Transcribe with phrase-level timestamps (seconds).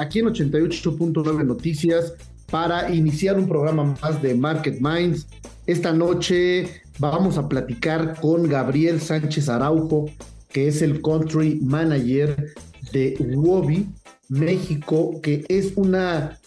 [0.00, 2.14] aquí en 88.9 Noticias
[2.50, 5.26] para iniciar un programa más de Market Minds.
[5.66, 10.06] Esta noche vamos a platicar con Gabriel Sánchez Araujo,
[10.48, 12.54] que es el country manager
[12.92, 13.86] de Wobi
[14.28, 16.38] México, que es una,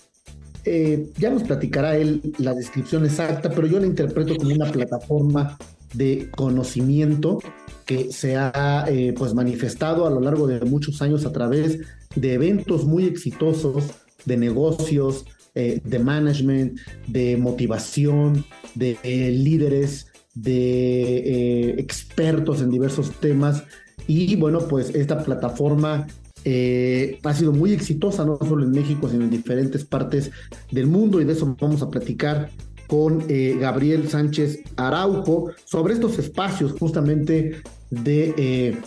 [0.65, 5.57] eh, ya nos platicará él la descripción exacta, pero yo la interpreto como una plataforma
[5.93, 7.39] de conocimiento
[7.85, 11.79] que se ha eh, pues manifestado a lo largo de muchos años a través
[12.15, 13.85] de eventos muy exitosos
[14.25, 18.45] de negocios, eh, de management, de motivación,
[18.75, 23.63] de eh, líderes, de expertos en diversos temas.
[24.07, 26.07] Y bueno, pues esta plataforma
[26.45, 30.31] ha sido muy exitosa, no solo en México, sino en diferentes partes
[30.71, 31.21] del mundo.
[31.21, 32.49] Y de eso vamos a platicar
[32.93, 38.77] con Gabriel Sánchez Araujo sobre estos espacios justamente de,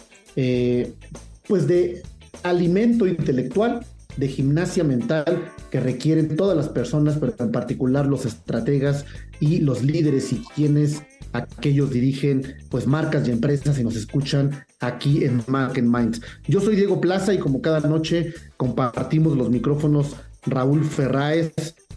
[1.49, 2.05] pues de
[2.45, 3.85] alimento intelectual
[4.17, 9.05] de gimnasia mental que requieren todas las personas, pero en particular los estrategas
[9.41, 15.25] y los líderes y quienes aquellos dirigen pues marcas y empresas y nos escuchan aquí
[15.25, 16.21] en Market Minds.
[16.47, 20.15] Yo soy Diego Plaza y como cada noche compartimos los micrófonos
[20.47, 21.53] Raúl Ferráez.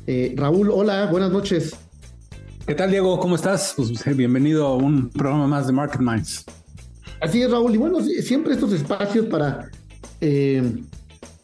[0.08, 1.75] Eh, Raúl, hola, buenas noches.
[2.69, 3.19] ¿Qué tal Diego?
[3.19, 3.74] ¿Cómo estás?
[3.75, 6.46] Pues bienvenido a un programa más de Market Minds.
[7.19, 7.74] Así es, Raúl.
[7.74, 9.72] Y bueno, siempre estos espacios para
[10.22, 10.62] eh,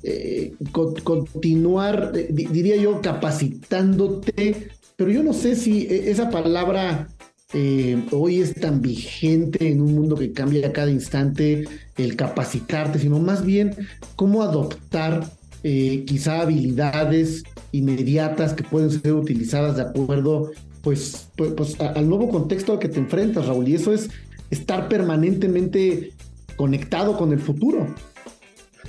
[0.04, 0.54] eh,
[1.02, 7.08] continuar, eh, diría yo, capacitándote, pero yo no sé si esa palabra
[7.54, 13.00] eh, hoy es tan vigente en un mundo que cambia a cada instante, el capacitarte,
[13.00, 13.76] sino más bien
[14.16, 15.28] cómo adoptar
[15.64, 20.52] quizá habilidades inmediatas que pueden ser utilizadas de acuerdo
[20.86, 24.08] pues, pues, pues al nuevo contexto al que te enfrentas, Raúl, y eso es
[24.52, 26.14] estar permanentemente
[26.56, 27.88] conectado con el futuro.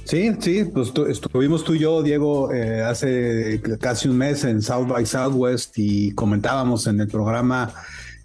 [0.04, 4.86] Sí, sí, pues estuvimos tú y yo, Diego, eh, hace casi un mes en South
[4.88, 7.72] by Southwest y comentábamos en el programa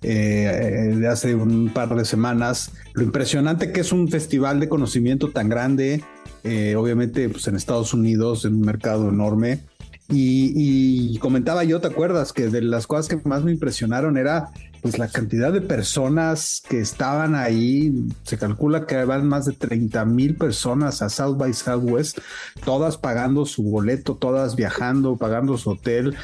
[0.03, 5.29] eh, de hace un par de semanas lo impresionante que es un festival de conocimiento
[5.29, 6.03] tan grande,
[6.43, 9.61] eh, obviamente pues en Estados Unidos, en un mercado enorme.
[10.11, 12.33] Y, y, comentaba yo, ¿te acuerdas?
[12.33, 14.49] Que de las cosas que más me impresionaron era
[14.81, 20.05] pues la cantidad de personas que estaban ahí, se calcula que van más de 30
[20.05, 22.17] mil personas a South by Southwest,
[22.65, 26.15] todas pagando su boleto, todas viajando, pagando su hotel.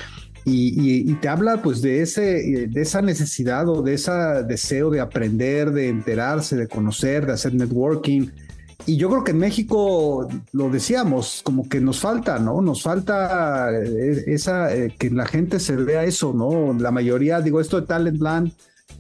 [0.50, 4.12] Y, te habla pues de, ese, de esa necesidad o de ese
[4.48, 8.30] deseo de aprender, de enterarse, de conocer, de hacer networking.
[8.86, 12.62] Y yo creo que en México lo decíamos, como que nos falta, ¿no?
[12.62, 16.74] Nos falta eh, esa, eh, que la gente se vea eso, ¿no?
[16.80, 18.52] La mayoría, digo, esto de Talentland,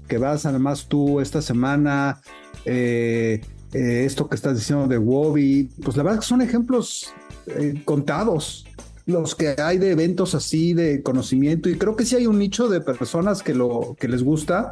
[0.08, 2.20] que vas además tú esta semana,
[2.66, 7.14] eh, esto que estás diciendo de Wobby, pues la verdad que son ejemplos
[7.86, 8.66] contados
[9.08, 12.68] los que hay de eventos así de conocimiento y creo que sí hay un nicho
[12.68, 14.70] de personas que lo que les gusta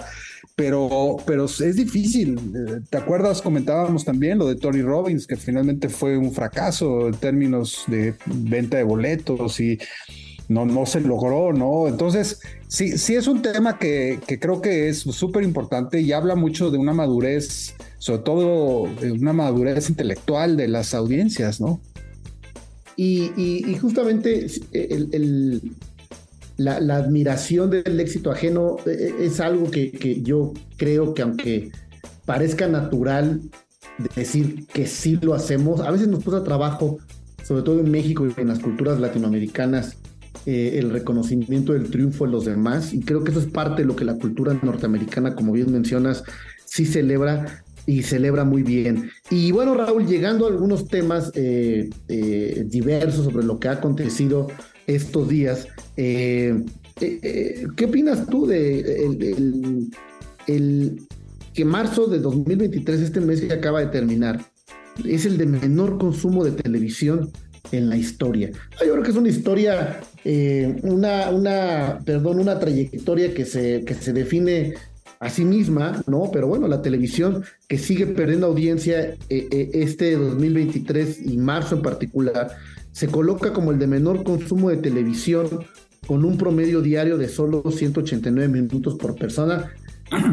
[0.56, 2.40] pero, pero es difícil.
[2.56, 3.42] Eh, ¿Te acuerdas?
[3.42, 8.78] Comentábamos también lo de Tony Robbins, que finalmente fue un fracaso en términos de venta
[8.78, 9.78] de boletos y
[10.48, 11.88] no, no se logró, ¿no?
[11.88, 16.36] Entonces, sí, sí es un tema que, que creo que es súper importante y habla
[16.36, 21.82] mucho de una madurez, sobre todo una madurez intelectual de las audiencias, ¿no?
[22.98, 25.76] Y, y, justamente el
[26.58, 31.72] la, admiración del éxito ajeno eh, eh, es algo que, yo creo que aunque
[32.26, 33.42] parezca natural
[34.16, 36.98] decir que sí lo hacemos, a veces nos cuesta trabajo,
[37.44, 39.98] sobre todo en México y en las culturas latinoamericanas,
[40.46, 42.94] eh, el reconocimiento del triunfo de los demás.
[42.94, 46.24] Y creo que eso es parte de lo que la cultura norteamericana, como bien mencionas,
[46.66, 49.10] sí celebra y celebra muy bien.
[49.30, 51.32] Y bueno, Raúl, llegando a algunos temas
[52.68, 54.48] diversos sobre lo que ha acontecido
[54.88, 55.68] estos días.
[55.98, 56.64] Eh,
[57.02, 59.90] eh, ¿Qué opinas tú de
[60.48, 61.02] el,
[61.54, 64.44] que marzo de 2023, este mes que acaba de terminar,
[65.06, 67.32] es el de menor consumo de televisión
[67.72, 68.52] en la historia?
[68.86, 70.02] Yo creo que es una historia,
[70.84, 74.74] una, una, perdón, una trayectoria que se, que se define
[75.20, 76.30] a misma, ¿no?
[76.32, 81.82] Pero bueno, la televisión que sigue perdiendo audiencia eh, eh, este 2023 y marzo en
[81.82, 82.52] particular,
[82.92, 85.48] se coloca como el de menor consumo de televisión
[86.08, 89.72] con un promedio diario de solo 189 minutos por persona,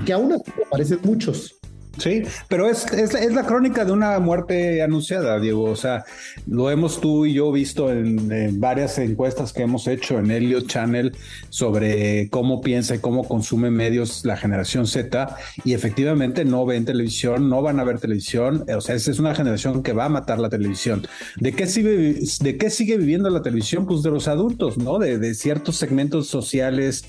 [0.04, 1.61] que aún así parecen muchos.
[1.98, 5.64] Sí, pero es, es, la crónica de una muerte anunciada, Diego.
[5.64, 6.04] O sea,
[6.46, 11.14] lo hemos tú y yo visto en, varias encuestas que hemos hecho en Elliot Channel
[11.50, 15.36] sobre cómo piensa y cómo consume medios la generación Z.
[15.64, 18.64] Y efectivamente no ven televisión, no van a ver televisión.
[18.74, 21.06] O sea, esa es una generación que va a matar la televisión.
[21.36, 23.86] ¿De qué sigue, de qué sigue viviendo la televisión?
[23.86, 24.98] Pues de los adultos, ¿no?
[24.98, 27.04] De, de ciertos segmentos sociales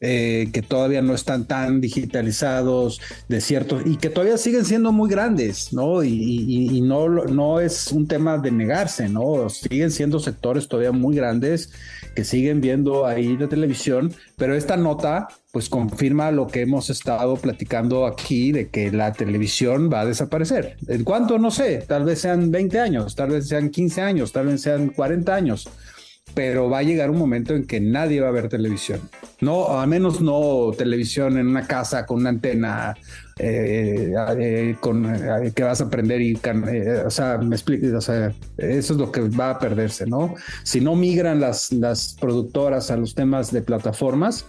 [0.00, 5.10] eh, que todavía no están tan digitalizados, de ciertos, y que todavía siguen siendo muy
[5.10, 6.02] grandes, ¿no?
[6.02, 9.48] Y, no, no es un tema de negarse, ¿no?
[9.48, 11.70] Siguen siendo sectores todavía muy grandes
[12.14, 17.36] que siguen viendo ahí la televisión, pero esta nota pues confirma lo que hemos estado
[17.36, 20.76] platicando aquí de que la televisión va a desaparecer.
[20.88, 21.38] ¿En cuánto?
[21.38, 24.88] No sé, tal vez sean 20 años, tal vez sean 15 años, tal vez sean
[24.88, 25.68] 40 años
[26.34, 29.00] pero va a llegar un momento en que nadie va a ver televisión.
[29.40, 32.94] No, a menos no televisión en una casa con una antena
[33.38, 36.38] eh, eh, con, eh, que vas a aprender y,
[37.04, 40.34] o sea, me explico, o sea, eso es lo que va a perderse, ¿no?
[40.62, 44.46] Si no migran las, las productoras a los temas de plataformas,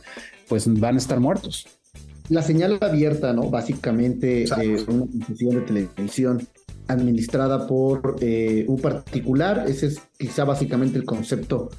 [0.47, 1.67] pues van a estar muertos.
[2.29, 3.49] La señal abierta, ¿no?
[3.49, 4.45] Básicamente,
[4.87, 6.47] una concesión de televisión
[6.93, 9.65] administrada por eh, un particular.
[9.67, 11.69] Ese es quizá básicamente el concepto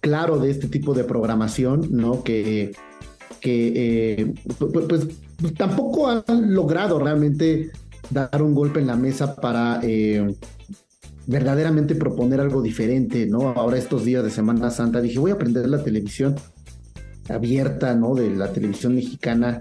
[0.00, 2.22] claro de este tipo de programación, ¿no?
[2.22, 2.72] Que,
[3.40, 5.08] que eh, pues,
[5.56, 7.70] tampoco han logrado realmente
[8.10, 10.34] dar un golpe en la mesa para eh,
[11.26, 13.50] verdaderamente proponer algo diferente, ¿no?
[13.50, 16.34] Ahora estos días de Semana Santa dije, voy a aprender la televisión
[17.28, 18.14] abierta, ¿no?
[18.14, 19.60] De la televisión mexicana,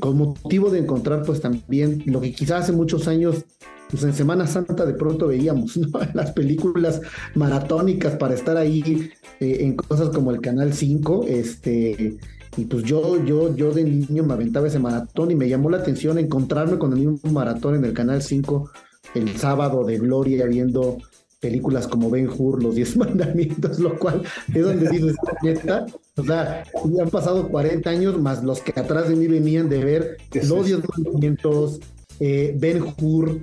[0.00, 3.44] con motivo de encontrar pues también lo que quizás hace muchos años
[3.90, 5.78] pues en Semana Santa de pronto veíamos
[6.14, 7.00] las películas
[7.34, 12.18] maratónicas para estar ahí eh, en cosas como el Canal 5, este,
[12.56, 15.78] y pues yo, yo, yo de niño me aventaba ese maratón y me llamó la
[15.78, 18.70] atención encontrarme con el mismo maratón en el Canal 5
[19.14, 20.98] el sábado de Gloria viendo
[21.40, 25.08] películas como Ben Hur, Los Diez Mandamientos, lo cual es donde digo,
[25.42, 25.86] neta,
[26.16, 26.64] o sea,
[27.00, 30.16] han pasado 40 años más los que atrás de mí venían de ver
[30.48, 31.80] Los Diez Mandamientos,
[32.20, 33.40] eh, Ben Hur,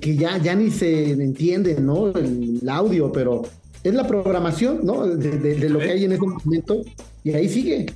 [0.00, 2.08] que, ya, ya ni se entiende, ¿no?
[2.08, 3.42] El, audio, pero
[3.84, 5.06] es la programación, ¿no?
[5.06, 6.82] De, lo que hay en este momento
[7.22, 7.86] y ahí sigue.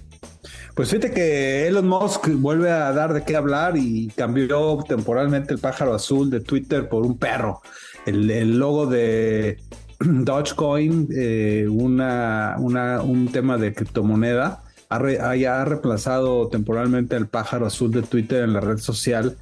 [0.74, 5.58] Pues fíjate que Elon Musk vuelve a dar de qué hablar y cambió temporalmente el
[5.58, 7.60] pájaro azul de Twitter por un perro.
[8.06, 9.58] El, logo de
[10.00, 17.90] Dogecoin, eh, una, una, un tema de criptomoneda, ha, ha reemplazado temporalmente el pájaro azul
[17.90, 19.36] de Twitter en la red social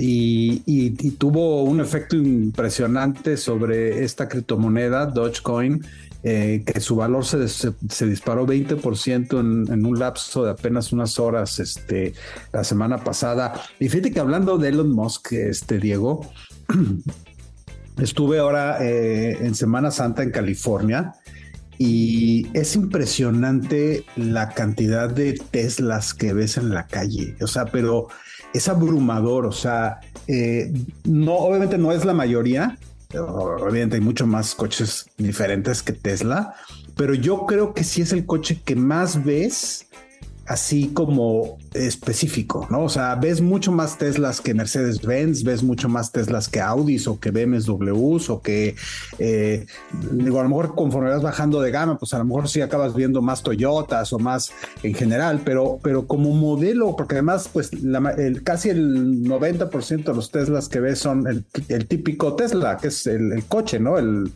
[0.00, 5.84] y, tuvo un efecto impresionante sobre esta criptomoneda, Dogecoin,
[6.22, 7.38] eh, que su valor se,
[8.06, 12.14] disparó 20% en, en, un lapso de apenas unas horas este,
[12.52, 13.60] la semana pasada.
[13.78, 16.30] Y fíjate que hablando de Elon Musk, este, Diego,
[17.98, 21.14] estuve ahora eh, en Semana Santa en California
[21.78, 27.34] y es impresionante la cantidad de Teslas que ves en la calle.
[27.40, 28.08] O sea, pero
[28.52, 30.72] es abrumador, o sea, eh,
[31.04, 32.78] no, obviamente no es la mayoría,
[33.18, 36.54] obviamente hay mucho más coches diferentes que Tesla,
[36.96, 39.86] pero yo creo que sí es el coche que más ves
[40.50, 42.82] así como específico, ¿no?
[42.82, 47.20] O sea, ves mucho más Teslas que Mercedes-Benz, ves mucho más Teslas que Audis o
[47.20, 48.74] que BMWs o que,
[49.20, 49.66] eh,
[50.10, 52.96] digo, a lo mejor conforme vas bajando de gama, pues a lo mejor sí acabas
[52.96, 54.50] viendo más Toyotas o más
[54.82, 60.32] en general, pero, pero como modelo, porque además, pues el, casi el 90% de los
[60.32, 63.98] Teslas que ves son el, típico Tesla, que es el, el coche, ¿no?
[63.98, 64.32] El,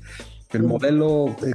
[0.58, 1.36] el modelo.
[1.44, 1.54] Eh,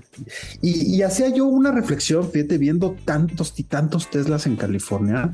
[0.61, 5.33] y, hacía yo una reflexión, fíjate, viendo tantos y tantos Teslas en California,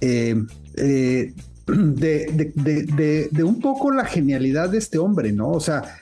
[0.00, 0.36] eh,
[0.76, 1.32] eh,
[1.66, 5.50] de, un poco la genialidad de este hombre, ¿no?
[5.50, 5.96] O sea,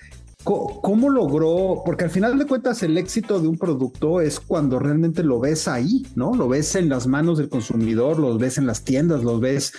[0.44, 1.82] ¿cómo, logró?
[1.84, 5.68] Porque al final de cuentas el éxito de un producto es cuando realmente lo ves
[5.68, 6.34] ahí, ¿no?
[6.34, 9.72] Lo ves en las manos del consumidor, lo ves en las tiendas, lo ves,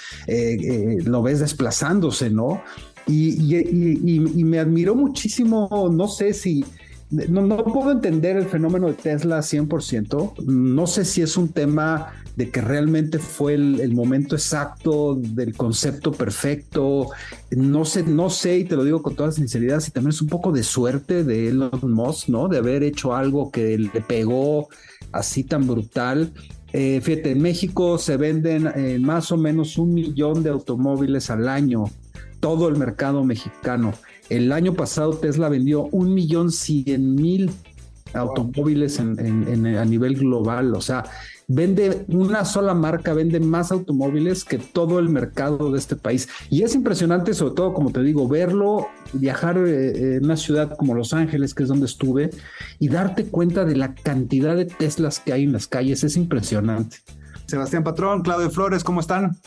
[1.05, 2.61] lo ves desplazándose, ¿no?
[3.11, 6.63] y, me admiró muchísimo, no sé si
[7.11, 10.43] no, no, puedo entender el fenómeno de Tesla 100%.
[10.45, 16.11] No sé si es un tema de que realmente fue el, momento exacto del concepto
[16.11, 17.09] perfecto.
[17.51, 20.29] No sé, no sé, y te lo digo con toda sinceridad, si también es un
[20.29, 22.47] poco de suerte de Elon Musk, ¿no?
[22.47, 24.69] De haber hecho algo que le pegó
[25.11, 26.31] así tan brutal.
[26.71, 31.49] Eh, fíjate, en México se venden eh, más o menos un millón de automóviles al
[31.49, 31.85] año,
[32.39, 33.93] todo el mercado mexicano.
[34.29, 37.51] El año pasado Tesla vendió un millón cien mil
[38.13, 40.75] automóviles en, a nivel global.
[40.75, 41.03] O sea,
[41.47, 46.27] vende una sola marca, vende más automóviles que todo el mercado de este país.
[46.49, 50.95] Y es impresionante, sobre todo, como te digo, verlo, viajar eh, en una ciudad como
[50.95, 52.29] Los Ángeles, que es donde estuve,
[52.79, 56.03] y darte cuenta de la cantidad de Teslas que hay en las calles.
[56.03, 56.97] Es impresionante.
[57.47, 59.37] Sebastián Patrón, Claudio Flores, ¿cómo están?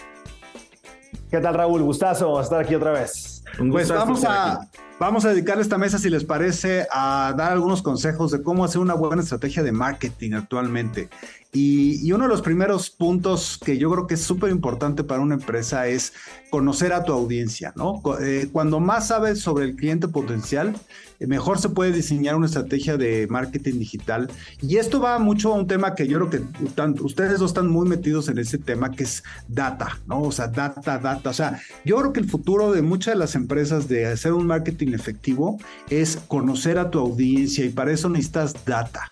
[1.31, 1.83] ¿Qué tal, Raúl?
[1.83, 3.42] Gustazo estar aquí otra vez.
[3.71, 4.67] Pues vamos a,
[5.03, 8.81] vamos a dedicarle esta mesa, si les parece, a dar algunos consejos de cómo hacer
[8.81, 11.09] una buena estrategia de marketing actualmente.
[11.55, 15.35] Y, uno de los primeros puntos que yo creo que es súper importante para una
[15.35, 16.15] empresa es
[16.51, 18.01] conocer a tu audiencia, ¿no?
[18.23, 20.75] Eh, cuando más sabes sobre el cliente potencial,
[21.21, 24.31] eh, mejor se puede diseñar una estrategia de marketing digital.
[24.63, 27.87] Y esto va mucho a un tema que yo creo que ustedes dos están muy
[27.87, 30.23] metidos en ese tema, que es data, ¿no?
[30.23, 31.29] O sea, data, data.
[31.29, 34.47] O sea, yo creo que el futuro de muchas de las empresas de hacer un
[34.47, 35.59] marketing efectivo
[35.91, 39.11] es conocer a tu audiencia y para eso necesitas data.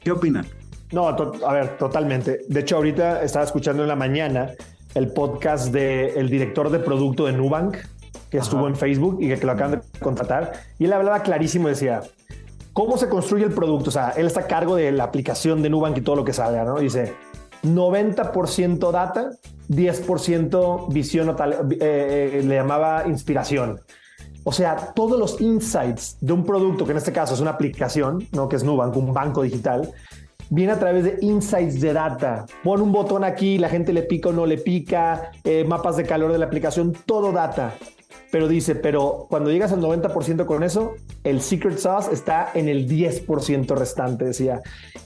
[0.00, 0.46] ¿Qué opinan?
[0.92, 2.42] No, a ver, totalmente.
[2.48, 4.52] De hecho, ahorita estaba escuchando en la mañana
[4.94, 7.76] el podcast del director de producto de Nubank,
[8.30, 10.52] que estuvo en Facebook y que, lo acaban de contratar.
[10.78, 12.02] Y él hablaba clarísimo, decía,
[12.72, 13.90] ¿cómo se construye el producto?
[13.90, 16.32] O sea, él está a cargo de la aplicación de Nubank y todo lo que
[16.32, 16.78] salga, ¿no?
[16.78, 17.14] Dice,
[17.64, 19.30] 90% data,
[19.68, 23.80] 10% visión o tal, eh, eh, le llamaba inspiración.
[24.44, 28.28] O sea, todos los insights de un producto, que en este caso es una aplicación,
[28.32, 28.48] ¿no?
[28.48, 29.90] que es Nubank, un banco digital,
[30.50, 32.44] viene a través de insights de data.
[32.62, 36.04] Pon un botón aquí, la gente le pica o no le pica, eh, mapas de
[36.04, 37.74] calor de la aplicación, todo data.
[38.30, 42.86] Pero dice, pero cuando llegas al 90% con eso, el secret sauce está en el
[42.88, 44.60] 10% restante, decía.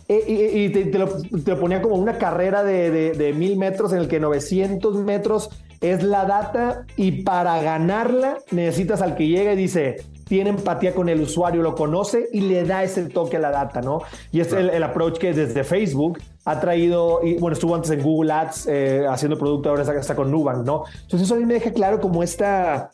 [0.08, 4.18] E, y, te, lo, ponía como una carrera de, de mil metros en el que
[4.18, 9.96] 900 metros es la data y para ganarla necesitas al que llega y dice,
[10.28, 13.80] tiene empatía con el usuario, lo conoce y le da ese toque a la data,
[13.80, 14.02] ¿no?
[14.30, 18.32] Y es el, approach que desde Facebook ha traído, y bueno, estuvo antes en Google
[18.32, 20.84] Ads eh, haciendo producto, ahora está, con Nubank, ¿no?
[21.02, 22.90] Entonces eso a mí me deja claro como esta...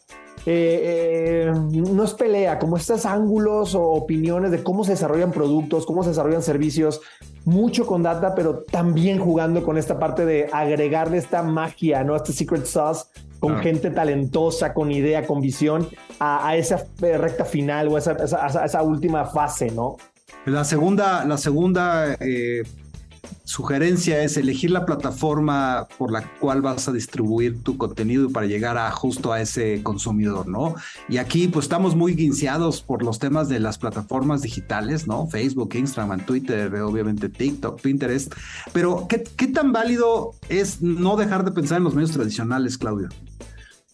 [0.47, 5.87] Eh, eh, no es pelea, como estos ángulos o opiniones de cómo se desarrollan productos,
[5.87, 7.01] cómo se desarrollan servicios,
[7.45, 12.17] mucho con data, pero también jugando con esta parte de agregarle esta magia, ¿no?
[12.17, 13.07] Este secret sauce
[13.39, 15.87] con gente talentosa, con idea, con visión,
[16.19, 19.97] a, esa recta final o a esa, última fase, ¿no?
[20.47, 22.63] La segunda, la segunda eh,
[23.45, 28.79] sugerencia es elegir la plataforma por la cual vas a distribuir tu contenido para llegar
[28.79, 30.75] a justo a ese consumidor, ¿no?
[31.09, 35.27] Y aquí pues estamos muy guinciados por los temas de las plataformas digitales, ¿no?
[35.27, 38.35] Facebook, Instagram, Twitter, obviamente TikTok, Pinterest.
[38.73, 43.09] Pero ¿qué, qué tan válido es no dejar de pensar en los medios tradicionales, Claudio?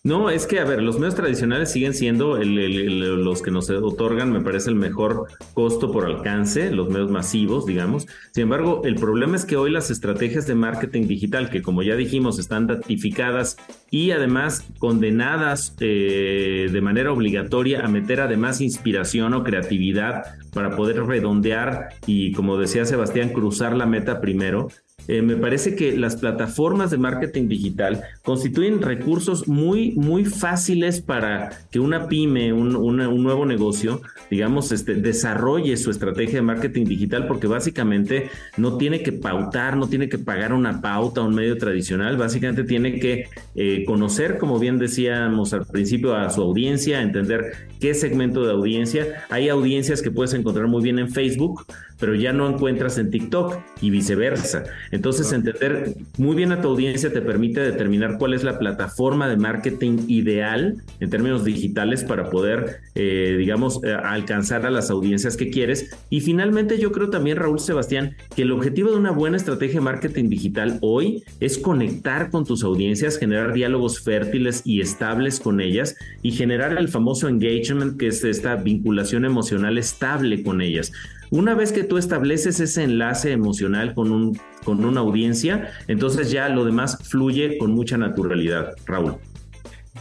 [0.02, 4.40] No, es que, a ver, los medios tradicionales siguen siendo los que nos otorgan, me
[4.40, 8.06] parece, el mejor costo por alcance, los medios masivos, digamos.
[8.32, 11.96] Sin embargo, el problema es que hoy las estrategias de marketing digital, que como ya
[11.96, 13.58] dijimos, están datificadas
[13.90, 20.22] y además condenadas eh, de manera obligatoria a meter además inspiración o creatividad
[20.54, 24.68] para poder redondear y, como decía Sebastián, cruzar la meta primero,
[25.10, 31.50] eh, me parece que las plataformas de marketing digital constituyen recursos muy, muy fáciles para
[31.72, 37.48] que una pyme, un, nuevo negocio, digamos, este, desarrolle su estrategia de marketing digital porque
[37.48, 42.16] básicamente no tiene que pautar, no tiene que pagar una pauta a un medio tradicional,
[42.16, 43.24] básicamente tiene que
[43.56, 49.24] eh, conocer, como bien decíamos al principio, a su audiencia, entender qué segmento de audiencia.
[49.28, 51.66] Hay audiencias que puedes encontrar muy bien en Facebook,
[51.98, 54.64] pero ya no encuentras en TikTok y viceversa.
[54.90, 54.99] Entonces,
[55.32, 60.04] entender muy bien a tu audiencia te permite determinar cuál es la plataforma de marketing
[60.08, 65.90] ideal en términos digitales para poder, eh, digamos, eh, alcanzar a las audiencias que quieres.
[66.10, 69.84] Y finalmente, yo creo también, Raúl Sebastián, que el objetivo de una buena estrategia de
[69.84, 75.96] marketing digital hoy es conectar con tus audiencias, generar diálogos fértiles y estables con ellas
[76.22, 80.92] y generar el famoso engagement, que es esta vinculación emocional estable con ellas.
[81.30, 86.48] Una vez que tú estableces ese enlace emocional con, un, con una audiencia, entonces ya
[86.48, 89.16] lo demás fluye con mucha naturalidad, Raúl.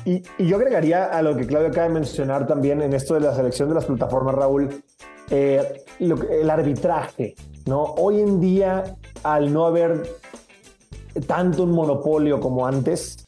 [0.06, 3.36] Y, yo agregaría a lo que Claudio acaba de mencionar también en esto de la
[3.36, 4.70] selección de las plataformas, Raúl,
[5.30, 7.36] eh, el arbitraje,
[7.66, 7.84] ¿no?
[7.84, 10.04] Hoy en día, al no haber
[11.28, 13.26] tanto un monopolio como antes,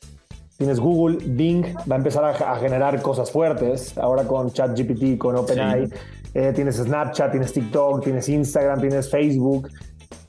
[0.58, 5.90] tienes Google, Bing, va a empezar a, generar cosas fuertes, ahora con ChatGPT, con OpenAI,
[6.34, 9.70] eh, tienes Snapchat, tienes TikTok, tienes Instagram, tienes Facebook.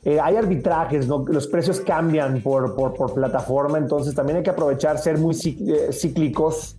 [0.05, 4.99] Eh, hay arbitrajes, los precios cambian por, por, por, plataforma, entonces también hay que aprovechar,
[4.99, 6.77] ser muy cíclicos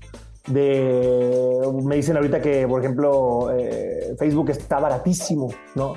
[0.48, 5.94] de, me dicen ahorita que, por ejemplo, eh, Facebook está baratísimo, ¿no?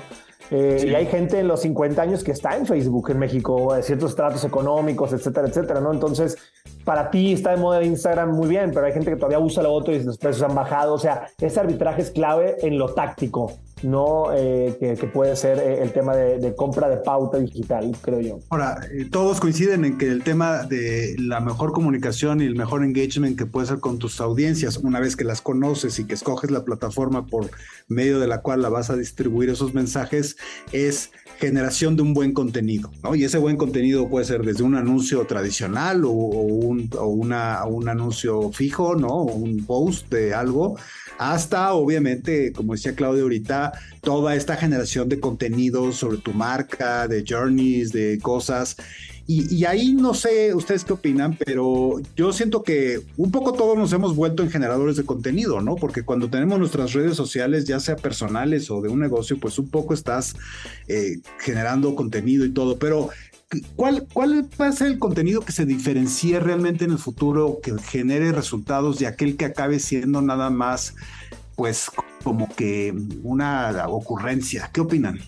[0.49, 3.83] Eh, y hay gente en los 50 años que está en Facebook en México, de
[3.83, 5.91] ciertos tratos económicos, etcétera, etcétera, ¿no?
[5.91, 6.37] Entonces,
[6.85, 9.73] para ti está de moda Instagram muy bien, pero hay gente que todavía usa lo
[9.73, 10.93] otro y los precios han bajado.
[10.93, 13.51] O sea, ese arbitraje es clave en lo táctico,
[13.83, 18.39] no eh, que, puede ser eh, el tema de, compra de pauta digital, creo yo.
[18.49, 18.79] Ahora,
[19.11, 23.45] todos coinciden en que el tema de la mejor comunicación y el mejor engagement que
[23.45, 27.27] puede ser con tus audiencias, una vez que las conoces y que escoges la plataforma
[27.27, 27.49] por
[27.87, 30.37] medio de la cual la vas a distribuir esos mensajes,
[30.71, 33.15] es generación de un buen contenido, ¿no?
[33.15, 38.51] Y ese buen contenido puede ser desde un anuncio tradicional o, un, una, un anuncio
[38.51, 39.23] fijo, ¿no?
[39.23, 40.77] Un post de algo,
[41.17, 47.23] hasta obviamente, como decía Claudio ahorita, toda esta generación de contenido sobre tu marca, de
[47.27, 48.77] journeys, de cosas.
[49.29, 53.91] Y, ahí no sé ustedes qué opinan, pero yo siento que un poco todos nos
[53.91, 55.75] hemos vuelto en generadores de contenido, ¿no?
[55.75, 59.67] Porque cuando tenemos nuestras redes sociales, ya sea personales o de un negocio, pues un
[59.69, 60.33] poco estás
[60.87, 63.09] eh, generando contenido y todo, pero
[63.77, 67.77] ¿Cuál, ¿Cuál va a ser el contenido que se diferencie realmente en el futuro, que
[67.79, 70.95] genere resultados de aquel que acabe siendo nada más,
[71.55, 71.89] pues,
[72.23, 72.93] como que
[73.23, 74.69] una ocurrencia?
[74.73, 75.19] ¿Qué opinan?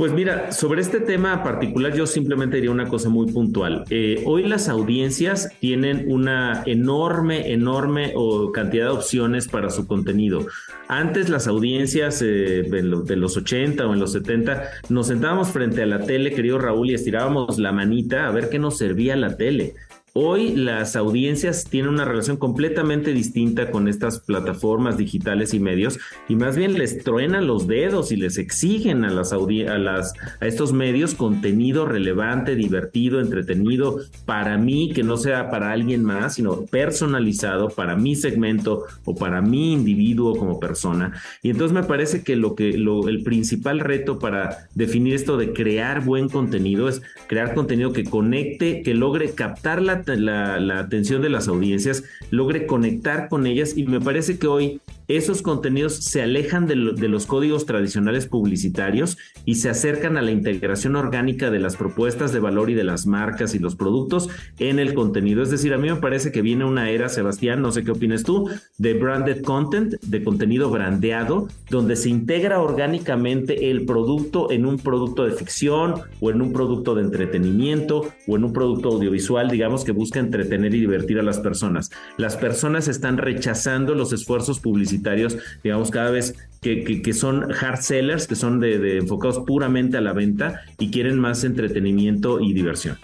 [0.00, 3.84] Pues mira, sobre este tema particular yo simplemente diría una cosa muy puntual.
[3.90, 8.14] Eh, hoy las audiencias tienen una enorme, enorme
[8.54, 10.46] cantidad de opciones para su contenido.
[10.88, 15.86] Antes las audiencias eh, de, los 80 o en los 70 nos sentábamos frente a
[15.86, 19.74] la tele, querido Raúl, y estirábamos la manita a ver qué nos servía la tele.
[20.12, 26.34] Hoy las audiencias tienen una relación completamente distinta con estas plataformas digitales y medios y
[26.34, 29.38] más bien les truenan los dedos y les exigen a las a
[29.78, 36.04] las a estos medios contenido relevante, divertido, entretenido para mí que no sea para alguien
[36.04, 41.12] más, sino personalizado para mi segmento o para mi individuo como persona.
[41.40, 45.52] Y entonces me parece que lo que lo, el principal reto para definir esto de
[45.52, 51.30] crear buen contenido es crear contenido que conecte, que logre captar la la, atención de
[51.30, 56.66] las audiencias, logre conectar con ellas y me parece que hoy esos contenidos se alejan
[56.66, 62.32] de, los códigos tradicionales publicitarios y se acercan a la integración orgánica de las propuestas
[62.32, 65.42] de valor y de las marcas y los productos en el contenido.
[65.42, 68.22] Es decir, a mí me parece que viene una era, Sebastián, no sé qué opinas
[68.22, 74.78] tú, de branded content, de contenido brandeado, donde se integra orgánicamente el producto en un
[74.78, 79.84] producto de ficción o en un producto de entretenimiento o en un producto audiovisual, digamos,
[79.84, 81.90] que busca entretener y divertir a las personas.
[82.16, 88.36] Las personas están rechazando los esfuerzos publicitarios digamos, cada vez que, son hard sellers, que
[88.36, 92.98] son enfocados puramente a la venta y quieren más entretenimiento y diversión.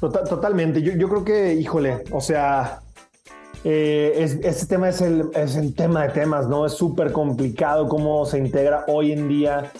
[0.00, 0.82] Total, totalmente.
[0.82, 2.80] Yo, creo que, híjole, o sea,
[3.64, 6.66] eh, este tema es el, es el tema de temas, ¿no?
[6.66, 9.72] Es súper complicado cómo se integra hoy en día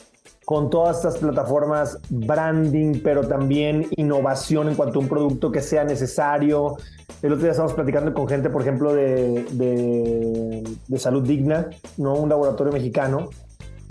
[0.45, 5.85] con todas estas plataformas, branding, pero también innovación en cuanto a un producto que sea
[5.85, 6.77] necesario.
[7.23, 12.15] El otro día estábamos platicando con gente, por ejemplo, de, de, de salud digna, ¿no?
[12.15, 13.31] un laboratorio mexicano,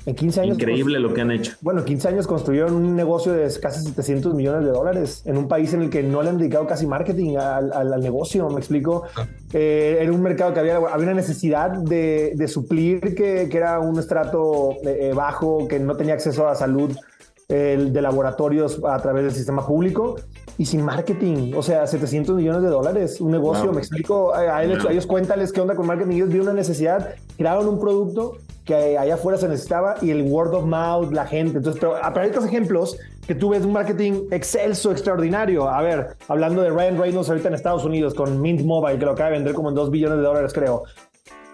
[0.06, 0.58] en 15 años.
[0.58, 1.54] Increíble lo que han hecho.
[1.62, 5.74] Bueno, 15 años construyeron un negocio de casi 700 millones de dólares en un país
[5.74, 9.04] en el que no le han dedicado casi marketing al, al, negocio, me explico.
[9.54, 13.80] Eh, era un mercado que había, había una necesidad de, de suplir, que, que, era
[13.80, 16.96] un estrato eh, eh, bajo, que no tenía acceso a salud
[17.52, 20.16] de laboratorios a través del sistema público
[20.58, 21.52] y sin marketing.
[21.54, 24.34] O sea, 700 millones de dólares, un negocio, me explico.
[24.34, 26.16] A, ellos, a ellos cuéntales qué onda con marketing.
[26.16, 30.54] Ellos vieron una necesidad, crearon un producto que allá afuera se necesitaba y el word
[30.54, 31.58] of mouth, la gente.
[31.58, 35.70] Entonces, pero para estos ejemplos que tú ves un marketing excelso, extraordinario.
[35.70, 39.12] A ver, hablando de Ryan Reynolds ahorita en Estados Unidos con Mint Mobile, que lo
[39.12, 40.84] acaba de vender como en 2 billones de dólares, creo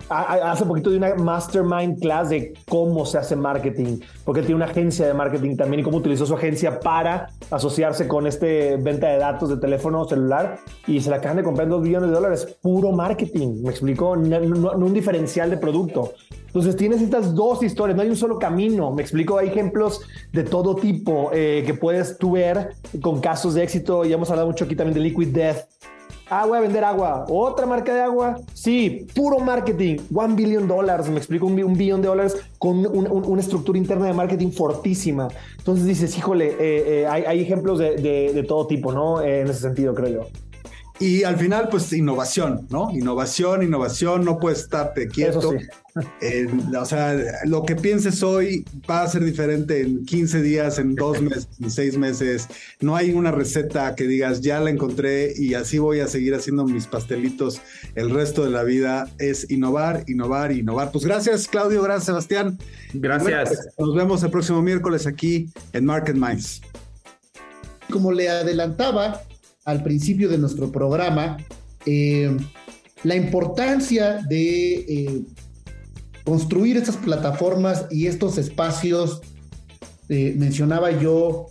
[0.09, 4.71] hace poquito de una mastermind class de cómo se hace marketing, porque él tiene una
[4.71, 9.17] agencia de marketing también y cómo utilizó su agencia para asociarse con este venta de
[9.17, 12.57] datos de teléfono celular y se la acaban de comprar en 2 billones de dólares,
[12.61, 14.37] puro marketing, me explicó, no,
[14.71, 16.13] un diferencial de producto.
[16.47, 20.43] Entonces tienes estas dos historias, no hay un solo camino, me explico, hay ejemplos de
[20.43, 24.65] todo tipo eh, que puedes tú ver con casos de éxito, ya hemos hablado mucho
[24.65, 25.67] aquí también de Liquid Death,
[26.29, 27.25] Ah, voy a vender agua.
[27.29, 28.37] ¿Otra marca de agua?
[28.53, 29.97] Sí, puro marketing.
[30.13, 34.51] One billion dollars, me explico, un, billón de dólares con una estructura interna de marketing
[34.51, 35.29] fortísima.
[35.57, 39.21] Entonces dices, híjole, eh, eh, hay, ejemplos de, todo tipo, ¿no?
[39.21, 40.46] en ese sentido, creo yo.
[40.99, 42.89] Y al final, pues innovación, ¿no?
[42.91, 45.53] Innovación, innovación, no puedes estarte quieto.
[46.79, 51.21] o sea, lo que pienses hoy va a ser diferente en 15 días, en dos
[51.21, 52.47] meses, en seis meses.
[52.79, 56.65] No hay una receta que digas, ya la encontré y así voy a seguir haciendo
[56.65, 57.61] mis pastelitos
[57.93, 59.07] el resto de la vida.
[59.19, 60.91] Es innovar, innovar, innovar.
[60.91, 62.57] Pues gracias, Claudio, gracias, Sebastián.
[62.93, 63.67] Gracias.
[63.77, 66.61] Nos vemos el próximo miércoles aquí en Market Minds.
[67.91, 69.21] Como le adelantaba,
[69.67, 71.37] al principio de nuestro programa,
[71.85, 72.35] eh,
[73.03, 75.21] la importancia de eh,
[76.23, 79.21] construir estas plataformas y estos espacios,
[80.07, 81.47] eh, mencionaba yo,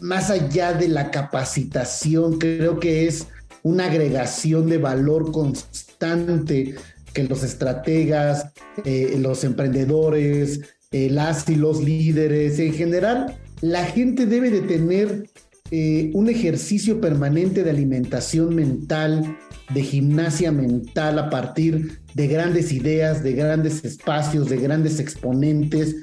[0.00, 3.28] más allá de la capacitación, creo que es
[3.62, 6.74] una agregación de valor constante
[7.12, 8.50] que los estrategas,
[8.84, 15.30] los emprendedores, las y los líderes, en general, la gente debe de tener
[15.70, 19.38] eh, un ejercicio permanente de alimentación mental,
[19.72, 25.96] de gimnasia mental a partir de grandes ideas, de grandes espacios, de grandes exponentes.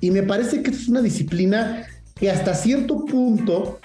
[0.00, 3.80] Y me parece que es una disciplina que hasta cierto punto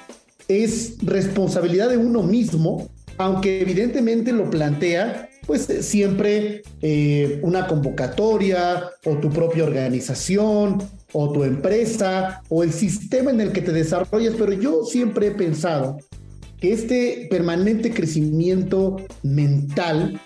[0.48, 9.18] es responsabilidad de uno mismo, aunque evidentemente lo plantea pues siempre eh, una convocatoria o
[9.18, 10.80] tu propia organización
[11.18, 15.32] o tu empresa o el sistema en el que te desarrollas, pero yo siempre he
[15.32, 15.98] pensado
[16.60, 20.20] que este permanente crecimiento mental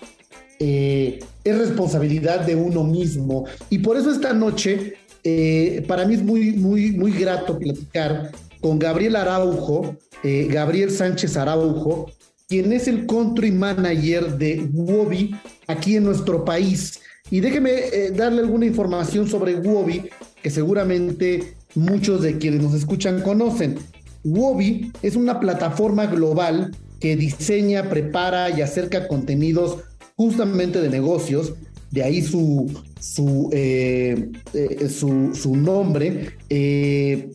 [0.58, 3.44] eh, es responsabilidad de uno mismo.
[3.70, 8.80] Y por eso esta noche, eh, para mí es muy, muy, muy grato platicar con
[8.80, 12.10] Gabriel Araujo, eh, Gabriel Sánchez Araujo,
[12.48, 15.36] quien es el country manager de Wobi
[15.68, 16.98] aquí en nuestro país.
[17.30, 20.02] Y déjeme darle alguna información sobre Wobi
[20.42, 23.78] que seguramente muchos de quienes nos escuchan conocen.
[24.24, 29.78] Wobi es una plataforma global que diseña, prepara y acerca contenidos
[30.16, 31.54] justamente de negocios,
[31.90, 37.30] de ahí su, su, eh, eh, su, nombre, eh,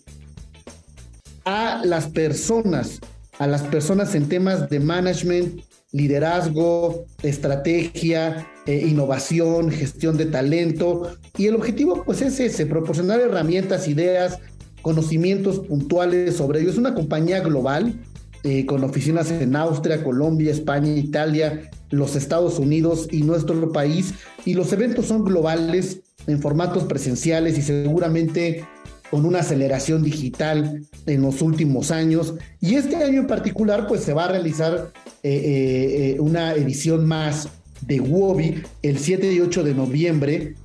[1.44, 3.00] a las personas,
[3.40, 5.62] a las personas en temas de management,
[5.96, 11.16] liderazgo, estrategia, eh, innovación, gestión de talento.
[11.38, 14.40] Y el objetivo pues es ese, proporcionar herramientas, ideas,
[14.82, 16.70] conocimientos puntuales sobre ello.
[16.70, 17.98] Es una compañía global
[18.44, 24.16] eh, con oficinas en Austria, Colombia, España, Italia, los Estados Unidos y nuestro país.
[24.44, 28.66] Y los eventos son globales en formatos presenciales y seguramente
[29.12, 32.36] con una aceleración digital en los últimos años.
[32.60, 34.92] Y este año en particular, pues se va a realizar
[35.24, 37.50] eh, eh, eh, una edición más
[37.82, 40.56] de Wobi el 7 y 8 de noviembre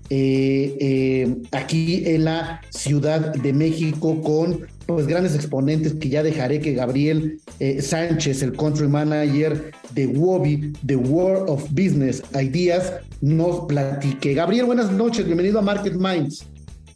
[1.50, 7.40] aquí en la Ciudad de México con pues grandes exponentes que ya dejaré que Gabriel
[7.80, 14.34] Sánchez, el country manager de Wobi, The World of Business Ideas, nos platique.
[14.34, 16.46] Gabriel, buenas noches, bienvenido a Market Minds.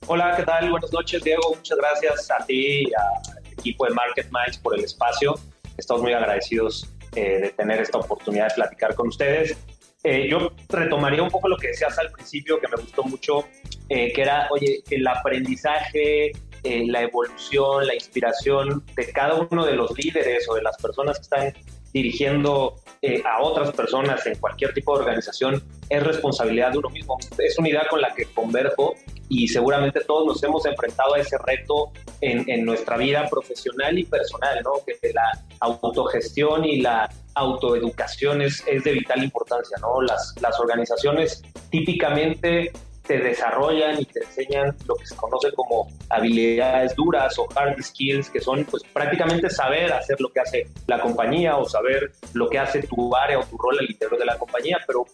[0.07, 0.71] Hola, ¿qué tal?
[0.71, 1.55] Buenas noches, Diego.
[1.57, 5.35] Muchas gracias a ti y al equipo de Market Minds por el espacio.
[5.79, 9.57] Estamos muy agradecidos eh, de tener esta oportunidad de platicar con ustedes.
[10.03, 13.49] Eh, yo retomaría un poco lo que decías al principio, que me gustó mucho,
[13.89, 19.97] eh, que era, oye, el aprendizaje, la evolución, la inspiración de cada uno de los
[19.99, 21.55] líderes o de las personas que están
[21.93, 22.77] dirigiendo
[23.25, 27.19] a otras personas en cualquier tipo de organización es responsabilidad de uno mismo.
[27.39, 28.95] Es una idea con la que converjo
[29.29, 34.05] y seguramente todos nos hemos enfrentado a ese reto en, en, nuestra vida profesional y
[34.05, 34.73] personal, ¿no?
[34.87, 40.01] Que la autogestión y la autoeducación es, es de vital importancia, ¿no?
[40.01, 42.73] Las, las organizaciones típicamente
[43.07, 48.31] te desarrollan y te enseñan lo que se conoce como habilidades duras o hard skills,
[48.31, 52.59] que son pues prácticamente saber hacer lo que hace la compañía o saber lo que
[52.59, 55.05] hace tu área o tu rol al interior de la compañía, pero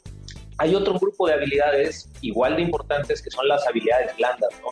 [0.58, 4.68] hay otro grupo de habilidades igual de importantes que son las habilidades blandas, ¿no?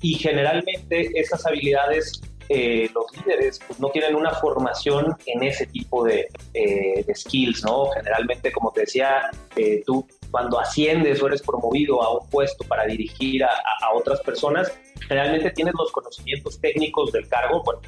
[0.00, 6.04] Y generalmente esas habilidades, eh, los líderes pues, no tienen una formación en ese tipo
[6.04, 7.86] de, eh, skills, ¿no?
[7.90, 12.84] Generalmente, como te decía, eh, tú cuando asciendes o eres promovido a un puesto para
[12.86, 13.50] dirigir a,
[13.82, 14.72] a otras personas,
[15.06, 17.80] generalmente tienes los conocimientos técnicos del cargo, bueno,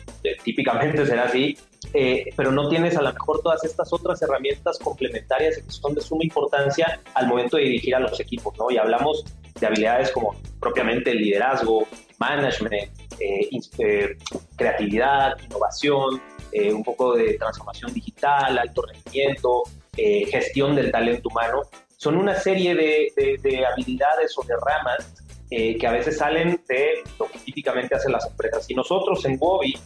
[0.44, 1.58] típicamente será así,
[1.92, 6.00] eh, pero no tienes a lo mejor todas estas otras herramientas complementarias que son de
[6.00, 8.70] suma importancia al momento de dirigir a los equipos, ¿no?
[8.70, 9.24] Y hablamos
[9.58, 11.84] de habilidades como propiamente liderazgo,
[12.18, 14.16] management, eh, eh,
[14.54, 19.64] creatividad, innovación, eh, un poco de transformación digital, alto rendimiento,
[19.96, 21.62] eh, gestión del talento humano.
[21.96, 25.14] Son una serie de, de, habilidades o de ramas
[25.50, 28.68] eh, que a veces salen de lo que típicamente hacen las empresas.
[28.68, 29.78] Y nosotros en Bobby,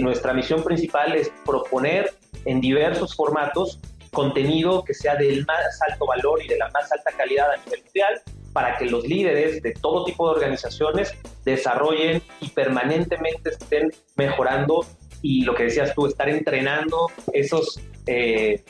[0.00, 2.12] nuestra misión principal es proponer
[2.44, 7.10] en diversos formatos contenido que sea del más alto valor y de la más alta
[7.16, 12.48] calidad a nivel mundial para que los líderes de todo tipo de organizaciones desarrollen y
[12.48, 14.84] permanentemente estén mejorando
[15.22, 18.62] y lo que decías tú, estar entrenando esos, eh,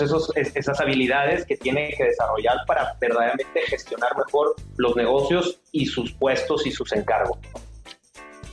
[0.00, 6.12] esos esas habilidades que tienen que desarrollar para verdaderamente gestionar mejor los negocios y sus
[6.12, 7.38] puestos y sus encargos.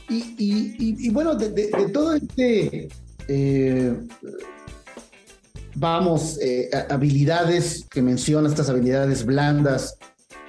[0.08, 2.88] Y, bueno, de, todo este
[3.28, 3.94] eh,
[5.74, 9.98] vamos, eh, habilidades que mencionas, estas habilidades blandas,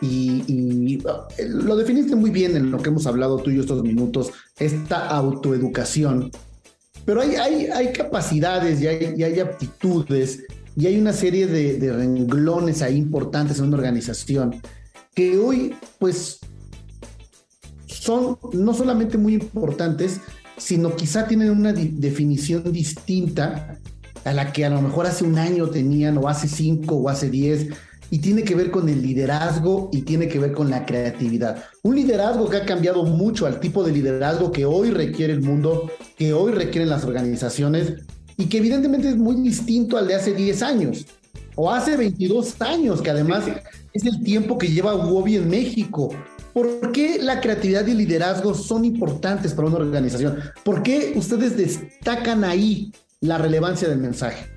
[0.01, 0.99] y,
[1.37, 4.31] eh, lo definiste muy bien en lo que hemos hablado tú y yo estos minutos,
[4.59, 6.31] esta autoeducación.
[7.07, 10.43] Pero hay, hay, capacidades y hay, aptitudes
[10.75, 14.61] y hay una serie de, de, renglones ahí importantes en una organización
[15.15, 16.41] que hoy, pues,
[17.85, 20.19] son no solamente muy importantes,
[20.57, 23.79] sino quizá tienen una definición distinta
[24.25, 27.29] a la que a lo mejor hace un año tenían, o hace cinco, o hace
[27.29, 27.69] diez,
[28.09, 31.63] y tiene que ver con el liderazgo y tiene que ver con la creatividad.
[31.83, 35.91] Un liderazgo que ha cambiado mucho al tipo de liderazgo que hoy requiere el mundo,
[36.17, 37.93] que hoy requieren las organizaciones
[38.37, 41.05] y que evidentemente es muy distinto al de hace 10 años
[41.55, 43.45] o hace 22 años, que además
[43.93, 46.09] es el tiempo que lleva Wobby en México.
[46.53, 50.39] ¿Por qué la creatividad y el liderazgo son importantes para una organización?
[50.63, 52.91] ¿Por qué ustedes destacan ahí
[53.21, 54.56] la relevancia del mensaje?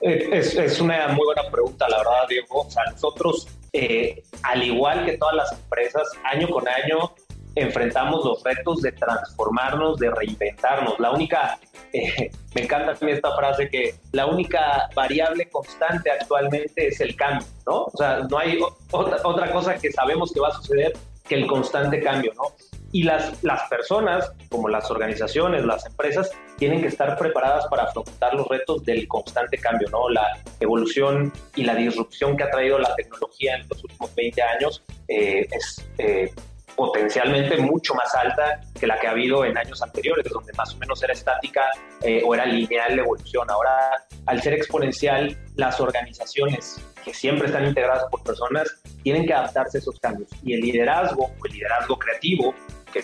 [0.00, 2.62] Eh, es, una muy buena pregunta, la verdad, Diego.
[2.62, 7.14] O sea, nosotros, eh, al igual que todas las empresas, año con año
[7.54, 11.00] enfrentamos los retos de transformarnos, de reinventarnos.
[11.00, 11.58] La única,
[11.92, 17.84] eh, me encanta esta frase que la única variable constante actualmente es el cambio, ¿no?
[17.84, 18.58] O sea, no hay
[18.90, 20.92] otra, otra cosa que sabemos que va a suceder
[21.26, 22.44] que el constante cambio, ¿no?
[22.92, 28.34] Y las, las personas, como las organizaciones, las empresas, tienen que estar preparadas para afrontar
[28.34, 30.08] los retos del constante cambio, ¿no?
[30.08, 34.82] La evolución y la disrupción que ha traído la tecnología en los últimos 20 años
[35.08, 36.32] eh, es eh,
[36.76, 40.78] potencialmente mucho más alta que la que ha habido en años anteriores, donde más o
[40.78, 41.70] menos era estática
[42.02, 43.50] eh, o era lineal la evolución.
[43.50, 48.68] Ahora, al ser exponencial, las organizaciones que siempre están integradas por personas
[49.02, 50.28] tienen que adaptarse a esos cambios.
[50.44, 52.54] Y el liderazgo, o el liderazgo creativo,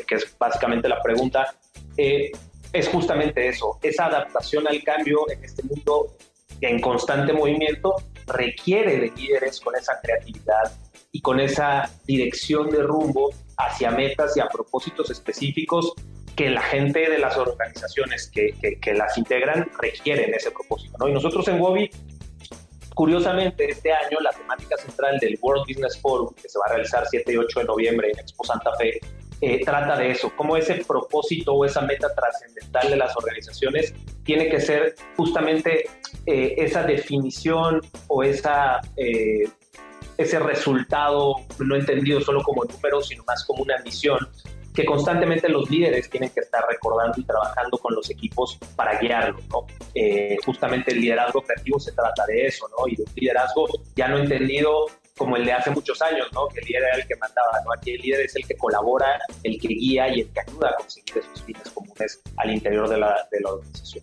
[0.07, 1.55] que, es básicamente la pregunta,
[1.97, 2.31] eh,
[2.73, 6.17] es justamente eso, esa adaptación al cambio en este mundo
[6.61, 10.73] en constante movimiento requiere de líderes con esa creatividad
[11.11, 15.93] y con esa dirección de rumbo hacia metas y a propósitos específicos
[16.35, 20.97] que la gente de las organizaciones que, que, las integran requieren ese propósito.
[20.99, 21.09] ¿no?
[21.09, 21.91] Y nosotros en Wobby,
[22.95, 27.05] curiosamente, este año la temática central del World Business Forum, que se va a realizar
[27.07, 28.99] 7 y 8 de noviembre en Expo Santa Fe,
[29.45, 34.49] eh, trata de eso, cómo ese propósito o esa meta trascendental de las organizaciones tiene
[34.49, 35.91] que ser justamente
[36.27, 39.43] eh, esa definición o esa, eh,
[40.17, 44.21] ese resultado no entendido solo como número, sino más como una misión
[44.73, 49.41] que constantemente los líderes tienen que estar recordando y trabajando con los equipos para guiarlo,
[49.51, 49.67] ¿no?
[50.47, 52.87] justamente el liderazgo creativo se trata de eso, ¿no?
[52.87, 54.87] Y un liderazgo ya no entendido
[55.23, 56.49] como el de hace muchos años, ¿no?
[56.49, 57.63] Que el líder era el que mandaba.
[57.79, 60.75] Aquí el líder es el que colabora, el que guía y el que ayuda a
[60.75, 64.03] conseguir esos fines comunes al interior de la, de la organización.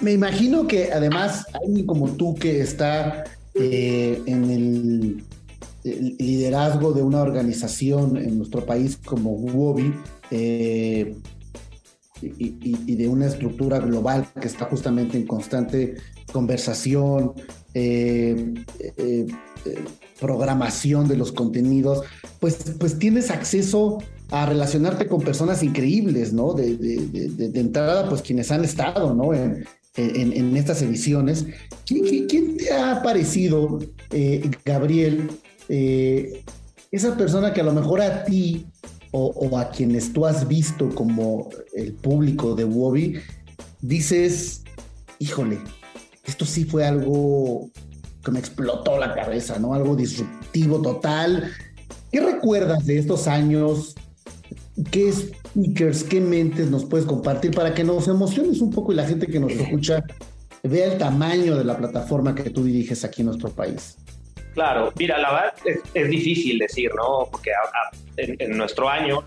[0.00, 5.24] Me imagino que además alguien como tú que está eh, en el,
[5.84, 9.94] liderazgo de una organización en nuestro país como Wobi
[10.30, 11.14] eh,
[12.20, 15.96] y, de una estructura global que está justamente en constante
[16.32, 17.34] conversación,
[17.74, 19.26] eh, eh,
[19.64, 19.84] eh,
[20.18, 22.02] programación de los contenidos,
[22.40, 23.98] pues, pues tienes acceso
[24.30, 26.54] a relacionarte con personas increíbles, ¿no?
[26.54, 29.32] De, entrada, pues quienes han estado, ¿no?
[29.34, 29.66] En,
[30.56, 31.46] estas ediciones.
[31.86, 33.78] ¿Quién, te ha parecido,
[34.64, 35.30] Gabriel,
[36.90, 38.66] esa persona que a lo mejor a ti
[39.12, 43.20] o, a quienes tú has visto como el público de Wobby,
[43.80, 44.62] dices,
[45.18, 45.58] híjole,
[46.28, 47.70] esto sí fue algo
[48.24, 49.74] que me explotó la cabeza, ¿no?
[49.74, 51.50] Algo disruptivo total.
[52.12, 53.94] ¿Qué recuerdas de estos años?
[54.90, 59.06] ¿Qué speakers, qué mentes nos puedes compartir para que nos emociones un poco y la
[59.06, 60.04] gente que nos escucha
[60.62, 63.96] vea el tamaño de la plataforma que tú diriges aquí en nuestro país?
[64.54, 65.54] Claro, mira, la verdad
[65.94, 67.28] es, difícil decir, ¿no?
[67.30, 67.50] Porque
[68.16, 69.24] en, nuestro año,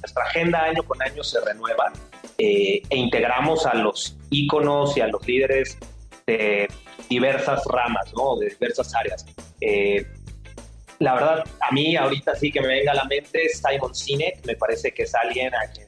[0.00, 1.92] nuestra agenda año con año se renueva
[2.38, 5.78] e integramos a los íconos y a los líderes
[6.26, 6.68] de
[7.08, 8.36] diversas ramas, ¿no?
[8.36, 9.24] de diversas áreas.
[10.98, 14.56] la verdad, a mí ahorita sí que me venga a la mente Simon Sinek, me
[14.56, 15.86] parece que es alguien a quien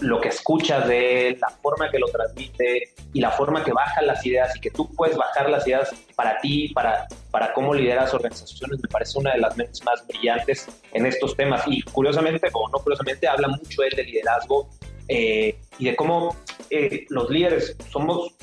[0.00, 4.02] lo que escuchas de él, la forma que lo transmite y la forma que baja
[4.02, 8.12] las ideas y que tú puedes bajar las ideas para ti, para, para cómo lideras
[8.12, 11.62] organizaciones, me parece una de las mentes más brillantes en estos temas.
[11.66, 14.68] Y curiosamente, o no curiosamente, habla mucho él de liderazgo
[15.08, 16.36] eh, y de cómo
[16.68, 18.34] eh, los líderes somos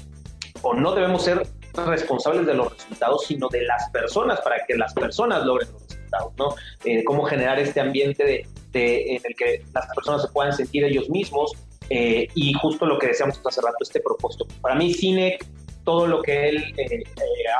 [0.63, 4.93] o no debemos ser responsables de los resultados, sino de las personas, para que las
[4.93, 6.55] personas logren los resultados, ¿no?
[6.85, 11.09] Eh, cómo generar este ambiente de, en el que las personas se puedan sentir ellos
[11.09, 11.53] mismos
[11.89, 14.47] eh, y justo lo que decíamos hace rato, este propósito.
[14.61, 15.37] Para mí, Cine,
[15.83, 17.03] todo lo que él eh, eh,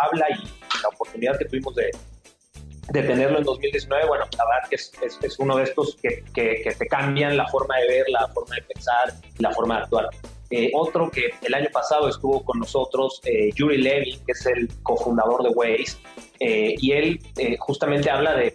[0.02, 0.44] habla y
[0.82, 1.92] la oportunidad que tuvimos de,
[2.89, 6.76] de tenerlo en 2019, bueno, la verdad que es, es, uno de estos que, que,
[6.78, 10.10] te cambian la forma de ver, la forma de pensar la forma de actuar.
[10.74, 13.22] Otro que el año pasado estuvo con nosotros,
[13.56, 15.98] Yuri Levy, que es el cofundador de Waze,
[16.39, 17.20] y él
[17.60, 18.54] justamente habla de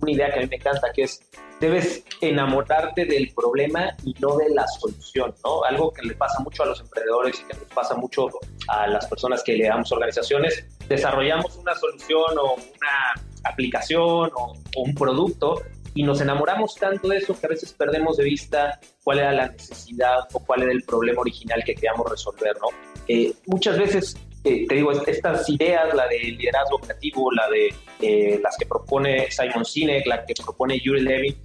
[0.00, 1.20] una idea que a mí me encanta, que es
[1.60, 5.62] debes enamorarte del problema y no de la solución, ¿no?
[5.64, 8.28] Algo que le pasa mucho a los emprendedores y que nos pasa mucho
[8.68, 10.66] a las personas que le damos organizaciones.
[10.88, 15.60] Desarrollamos una solución o una aplicación o, un producto
[16.00, 19.48] y nos enamoramos tanto de eso que a veces perdemos de vista cuál era la
[19.48, 22.68] necesidad o cuál era el problema original que queríamos resolver, ¿no?
[23.06, 28.40] Eh, muchas veces eh, te digo, estas ideas, la de liderazgo creativo, la de eh,
[28.42, 31.36] las que propone Simon Sinek, la que propone Yuri Levin,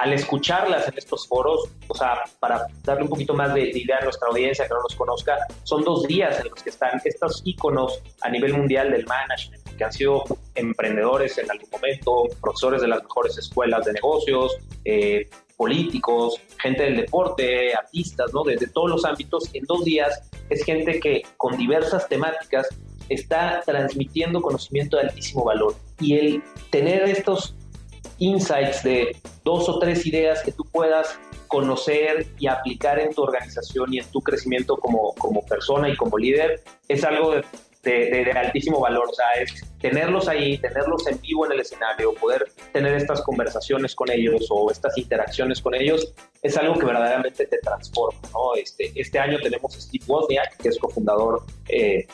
[0.00, 4.04] al escucharlas en estos foros, o sea, para darle un poquito más de, idea a
[4.04, 8.02] nuestra audiencia que no nos conozca, son dos días en los que están estos íconos
[8.22, 13.02] a nivel mundial del management, que han sido emprendedores en algún momento, profesores de las
[13.02, 18.42] mejores escuelas de negocios, eh, políticos, gente del deporte, artistas, ¿no?
[18.42, 22.66] Desde todos los ámbitos, en dos días es gente que con diversas temáticas
[23.10, 25.74] está transmitiendo conocimiento de altísimo valor.
[26.00, 27.54] Y el tener estos
[28.20, 33.92] insights de dos o tres ideas que tú puedas conocer y aplicar en tu organización
[33.92, 37.44] y en tu crecimiento como, como persona y como líder es algo de
[37.82, 39.08] de, altísimo valor.
[39.08, 43.94] O sea, es tenerlos ahí, tenerlos en vivo en el escenario, poder tener estas conversaciones
[43.94, 48.20] con ellos o estas interacciones con ellos, es algo que verdaderamente te transforma.
[48.32, 48.54] ¿no?
[48.54, 52.06] Este, este año tenemos a Steve Wozniak, que es cofundador eh,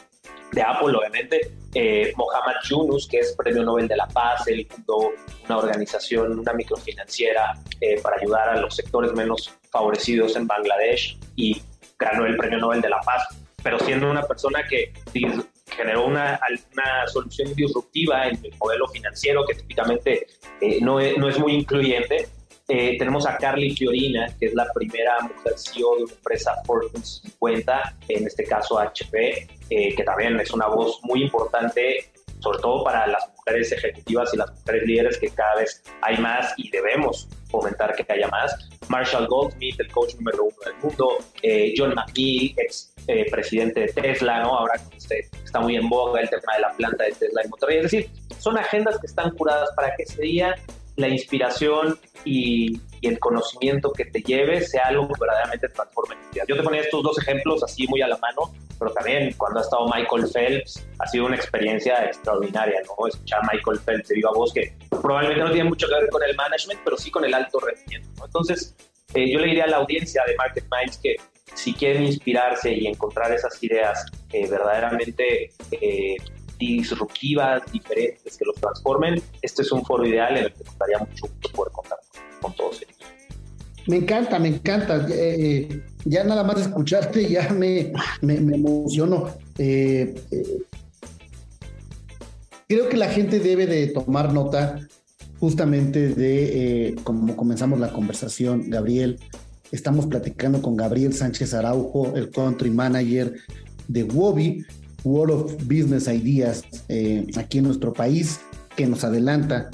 [0.57, 5.11] de Apple, obviamente, eh, Mohamed Yunus, que es Premio Nobel de la Paz, él fundó
[5.45, 11.61] una organización, una microfinanciera eh, para ayudar a los sectores menos favorecidos en Bangladesh y
[11.99, 13.29] ganó el Premio Nobel de la Paz,
[13.63, 14.95] pero siendo una persona que
[15.67, 16.41] generó una,
[16.73, 20.27] una solución disruptiva en el modelo financiero que típicamente
[20.63, 22.29] eh, no, es, no es muy incluyente.
[22.69, 27.05] Eh, tenemos a Carly Fiorina, que es la primera mujer CEO de una empresa Fortune
[27.05, 32.83] 50, en este caso HP, eh, que también es una voz muy importante, sobre todo
[32.83, 37.29] para las mujeres ejecutivas y las mujeres líderes, que cada vez hay más y debemos
[37.51, 38.69] fomentar que haya más.
[38.89, 41.19] Marshall Goldsmith, el coach número uno del mundo,
[41.77, 44.59] John McGee, ex eh, presidente de Tesla, ¿no?
[44.59, 44.81] Ahora
[45.45, 47.77] está muy en boga el tema de la planta de Tesla en Monterrey.
[47.77, 50.57] Es decir, son agendas que están curadas para que ese día
[50.97, 56.45] la inspiración y, el conocimiento que te lleve sea algo que verdaderamente transforme tu vida.
[56.49, 59.63] Yo te ponía estos dos ejemplos así muy a la mano, pero también cuando ha
[59.63, 63.07] estado Michael Phelps ha sido una experiencia extraordinaria, ¿no?
[63.07, 66.21] Escuchar a Michael Phelps de viva voz que probablemente no tiene mucho que ver con
[66.25, 68.25] el management, pero sí con el alto rendimiento.
[68.25, 68.75] Entonces,
[69.15, 71.15] eh, yo le diría a la audiencia de Market Minds que
[71.55, 75.51] si quieren inspirarse y encontrar esas ideas eh, verdaderamente
[76.59, 80.99] disruptivas, diferentes, que los transformen, este es un foro ideal en el que me gustaría
[80.99, 81.99] mucho poder contar
[82.41, 82.97] con, todos ellos.
[83.87, 85.07] Me encanta, me encanta.
[85.11, 89.31] Eh, ya nada más escucharte ya me, me, emociono.
[89.57, 90.09] creo
[92.89, 94.79] que la gente debe de tomar nota
[95.39, 99.21] justamente de cómo comenzamos la conversación, Gabriel,
[99.73, 103.35] Estamos platicando con Gabriel Sánchez Araujo, el country manager
[103.89, 104.65] de WOBI,
[105.07, 108.41] World of Business Ideas, eh, aquí en nuestro país,
[108.75, 109.71] que nos adelanta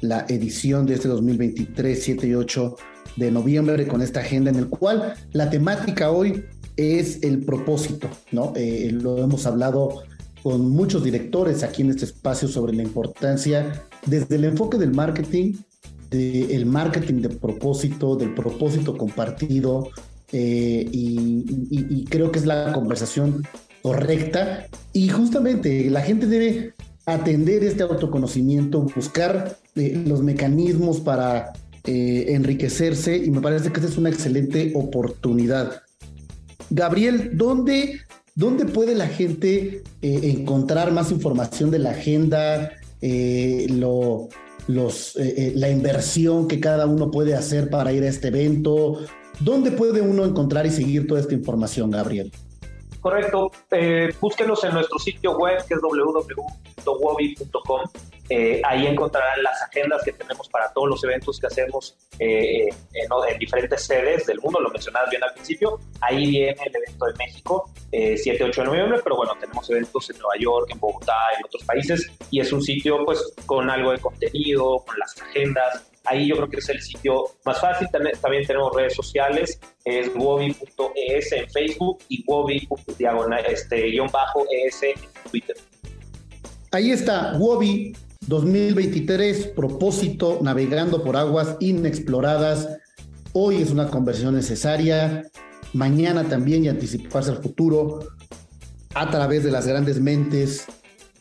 [0.00, 2.76] la edición de este 2023, 7 y 8
[3.16, 6.44] de noviembre, con esta agenda en el cual la temática hoy
[6.76, 8.52] es el propósito, ¿no?
[8.56, 10.02] Eh, lo hemos hablado
[10.42, 15.54] con muchos directores aquí en este espacio sobre la importancia desde el enfoque del marketing
[16.10, 19.88] del marketing de propósito, del propósito compartido,
[20.36, 23.44] eh, y, creo que es la conversación
[23.84, 24.66] correcta.
[24.94, 26.72] Y justamente la gente debe
[27.04, 31.52] atender este autoconocimiento, buscar eh, los mecanismos para
[31.84, 35.82] eh, enriquecerse, y me parece que esta es una excelente oportunidad.
[36.70, 38.00] Gabriel, ¿dónde,
[38.34, 42.70] ¿dónde puede la gente eh, encontrar más información de la agenda,
[43.02, 44.30] lo,
[44.66, 45.18] los,
[45.54, 49.00] la inversión que cada uno puede hacer para ir a este evento?
[49.40, 52.32] ¿Dónde puede uno encontrar y seguir toda esta información, Gabriel?
[53.04, 53.52] Correcto.
[54.18, 57.82] búsquenos en nuestro sitio web que es www.wobi.com
[58.30, 63.38] eh, ahí encontrarán las agendas que tenemos para todos los eventos que hacemos eh, en,
[63.38, 65.78] diferentes sedes del mundo, lo mencionabas bien al principio.
[66.00, 70.08] Ahí viene el evento de México, 7, eh, 8 de noviembre, pero bueno, tenemos eventos
[70.08, 73.92] en Nueva York, en Bogotá, en otros países, y es un sitio pues con algo
[73.92, 75.90] de contenido, con las agendas.
[76.04, 77.88] Ahí yo creo que es el sitio más fácil.
[77.90, 82.98] También, tenemos redes sociales, es wobi.es en Facebook y wobi.es
[83.48, 85.56] este, en Twitter.
[86.72, 87.94] Ahí está, Wobi
[88.26, 92.68] 2023, propósito, navegando por aguas inexploradas.
[93.32, 95.22] Hoy es una conversión necesaria,
[95.72, 98.00] mañana también y anticiparse al futuro
[98.94, 100.66] a través de las grandes mentes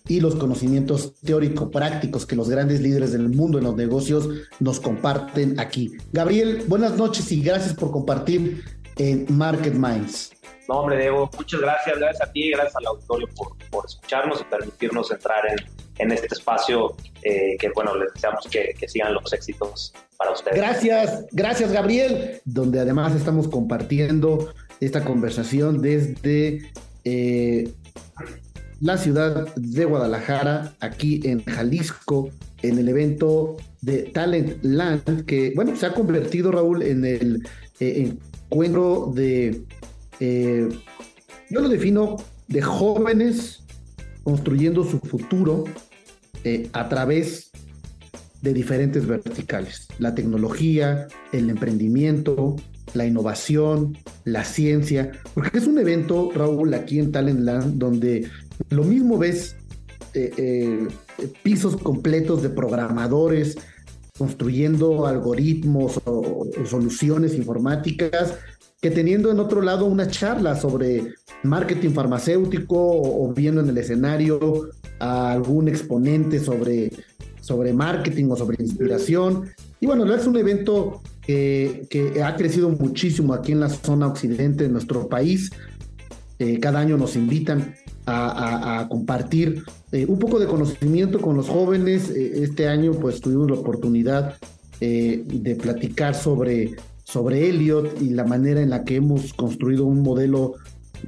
[0.07, 4.27] y los conocimientos teórico-prácticos que los grandes líderes del mundo en los negocios
[4.59, 5.93] nos comparten aquí.
[6.11, 8.63] Gabriel, buenas noches y gracias por compartir
[8.97, 10.31] en Market Minds.
[10.67, 11.97] No, hombre, Diego, muchas gracias.
[11.97, 15.57] Gracias a ti, gracias al auditorio por, por escucharnos y permitirnos entrar en,
[15.97, 20.57] en este espacio eh, que, bueno, les deseamos que, que, sigan los éxitos para ustedes.
[20.57, 26.71] Gracias, gracias, Gabriel, donde además estamos compartiendo esta conversación desde
[27.03, 27.69] eh,
[28.83, 32.29] la ciudad de Guadalajara, aquí en Jalisco,
[32.61, 37.47] en el evento de Talent Land, que, bueno, se ha convertido, Raúl, en el
[37.79, 38.13] eh,
[38.49, 39.63] encuentro de
[40.19, 40.67] eh,
[41.49, 42.17] yo lo defino
[42.49, 43.63] de jóvenes
[44.23, 45.63] construyendo su futuro
[46.43, 47.51] eh, a través
[48.41, 49.87] de diferentes verticales.
[49.97, 52.57] La tecnología, el emprendimiento,
[52.93, 58.29] la innovación, la ciencia, porque es un evento, Raúl, aquí en Talentland, donde
[58.69, 59.55] lo mismo ves
[60.13, 60.87] eh,
[61.41, 63.57] pisos completos de programadores
[64.17, 68.35] construyendo algoritmos o soluciones informáticas
[68.83, 74.69] que teniendo en otro lado una charla sobre marketing farmacéutico o, viendo en el escenario
[74.99, 76.91] a algún exponente sobre,
[77.39, 79.49] sobre marketing o sobre inspiración.
[79.79, 81.87] Y bueno, es un evento que,
[82.23, 85.49] ha crecido muchísimo aquí en la zona occidente de nuestro país.
[86.39, 87.75] Eh, cada año nos invitan
[88.05, 92.09] a, compartir eh, un poco de conocimiento con los jóvenes.
[92.09, 94.35] Eh, este año pues tuvimos la oportunidad
[94.79, 100.53] de platicar sobre sobre Elliot y la manera en la que hemos construido un modelo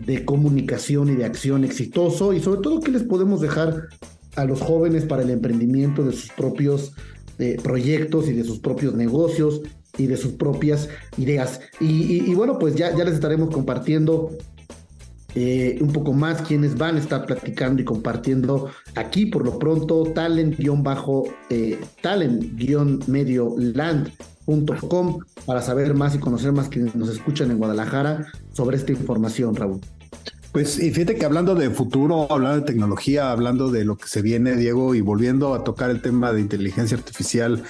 [0.05, 3.87] de comunicación y de acción exitoso y sobre todo qué les podemos dejar
[4.35, 6.91] a los jóvenes para el emprendimiento de sus propios
[7.39, 9.61] eh, proyectos y de sus propios negocios
[9.97, 11.61] y de sus propias ideas.
[11.79, 14.31] Y, bueno, pues ya, ya les estaremos compartiendo
[15.35, 20.05] eh, un poco más quienes van a estar platicando y compartiendo aquí por lo pronto
[20.13, 24.11] talent-bajo eh, talent-medio land
[24.87, 29.55] .com para saber más y conocer más quienes nos escuchan en Guadalajara sobre esta información,
[29.55, 29.81] Raúl.
[30.51, 34.21] Pues y fíjate que hablando de futuro, hablando de tecnología, hablando de lo que se
[34.21, 37.61] viene, Diego, y volviendo a tocar el tema de inteligencia artificial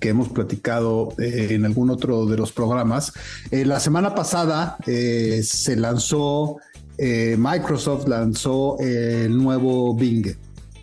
[0.00, 3.12] que hemos platicado eh, en algún otro de los programas,
[3.50, 6.56] eh, la semana pasada se lanzó,
[6.98, 10.34] Microsoft lanzó el nuevo Bing.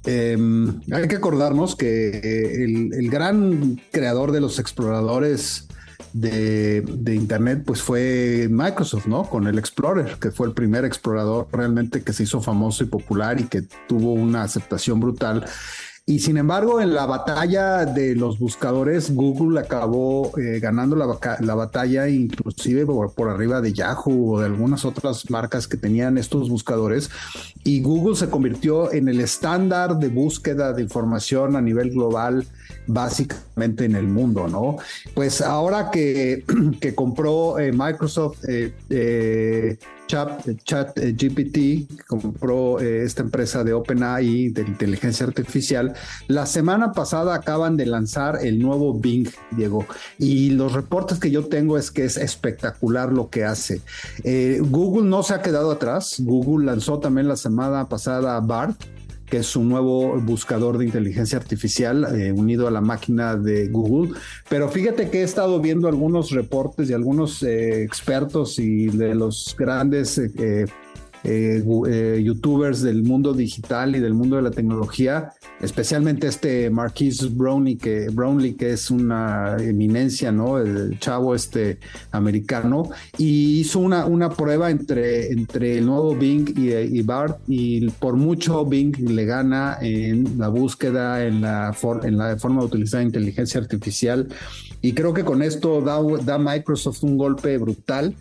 [0.06, 5.68] Em, hay que acordarnos que eh, el, gran creador de los exploradores
[6.14, 6.84] de,
[7.14, 9.30] Internet, pues fue Microsoft, ¿no?
[9.30, 13.40] Con el Explorer, que fue el primer explorador realmente que se hizo famoso y popular
[13.40, 15.46] y que tuvo una aceptación brutal.
[16.10, 21.06] Y sin embargo, en la batalla de los buscadores, Google acabó eh, ganando la,
[21.40, 26.50] la, batalla inclusive por, arriba de Yahoo o de algunas otras marcas que tenían estos
[26.50, 27.12] buscadores.
[27.64, 32.48] Y Google se convirtió en el estándar de búsqueda de información a nivel global,
[32.88, 34.78] básicamente en el mundo, ¿no?
[35.14, 36.44] Pues ahora que,
[36.82, 39.78] que compró eh, Microsoft eh,
[40.10, 45.94] Chat, Chat eh, GPT compró eh, esta empresa de OpenAI de inteligencia artificial.
[46.28, 49.86] La semana pasada acaban de lanzar el nuevo Bing, Diego,
[50.18, 53.82] y los reportes que yo tengo es que es espectacular lo que hace.
[54.24, 56.16] Eh, Google no se ha quedado atrás.
[56.18, 58.82] Google lanzó también la semana pasada BART
[59.30, 64.14] que es un nuevo buscador de inteligencia artificial eh, unido a la máquina de Google.
[64.50, 69.56] Pero fíjate que he estado viendo algunos reportes de algunos eh, expertos y de los
[69.58, 70.20] grandes
[71.24, 77.36] eh, eh, youtubers del mundo digital y del mundo de la tecnología, especialmente este Marquis
[77.36, 80.60] Brownlee, que, Brownlee, que es una eminencia, ¿no?
[80.60, 81.80] El chavo este
[82.12, 88.16] americano, y hizo una, una prueba entre, entre el nuevo Bing y, BART, y por
[88.16, 93.60] mucho Bing le gana en la búsqueda, en la, en la forma de utilizar inteligencia
[93.60, 94.28] artificial,
[94.82, 98.16] y creo que con esto da, da Microsoft un golpe brutal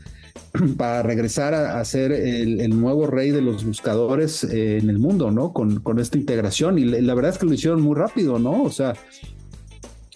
[0.76, 5.52] para regresar a, ser el, nuevo rey de los buscadores eh, en el mundo, ¿no?
[5.52, 6.78] Con, esta integración.
[6.78, 8.62] Y la verdad es que lo hicieron muy rápido, ¿no?
[8.62, 8.94] O sea,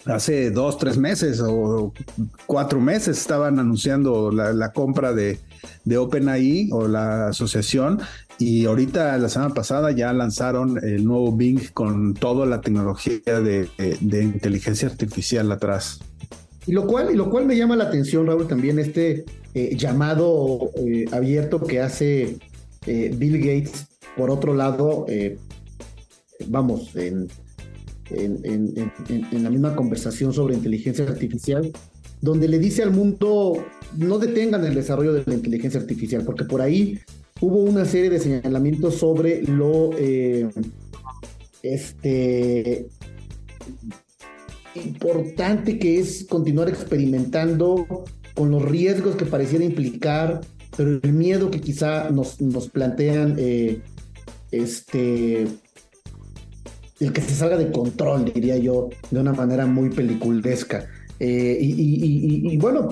[0.05, 1.93] hace dos, tres meses o
[2.45, 5.39] cuatro meses estaban anunciando la, compra de,
[5.83, 7.99] de OpenAI o la asociación
[8.39, 13.69] y ahorita la semana pasada ya lanzaron el nuevo Bing con toda la tecnología de,
[13.77, 15.99] de inteligencia artificial atrás.
[16.65, 20.71] Y lo cual, y lo cual me llama la atención, Raúl, también este eh, llamado
[20.77, 22.37] eh, abierto que hace
[22.85, 25.05] eh, Bill Gates, por otro lado,
[26.47, 27.27] vamos, en,
[28.11, 31.71] en, la misma conversación sobre inteligencia artificial,
[32.21, 33.65] donde le dice al mundo,
[33.97, 36.99] no detengan el desarrollo de la inteligencia artificial, porque por ahí
[37.41, 39.89] hubo una serie de señalamientos sobre lo
[41.63, 42.87] este
[44.75, 50.41] importante que es continuar experimentando con los riesgos que pareciera implicar,
[50.75, 53.81] pero el miedo que quizá nos, nos plantean, eh,
[54.51, 55.47] este,
[56.99, 60.87] el que se salga de control, diría yo, de una manera muy peliculesca.
[61.19, 62.89] Eh, y, bueno,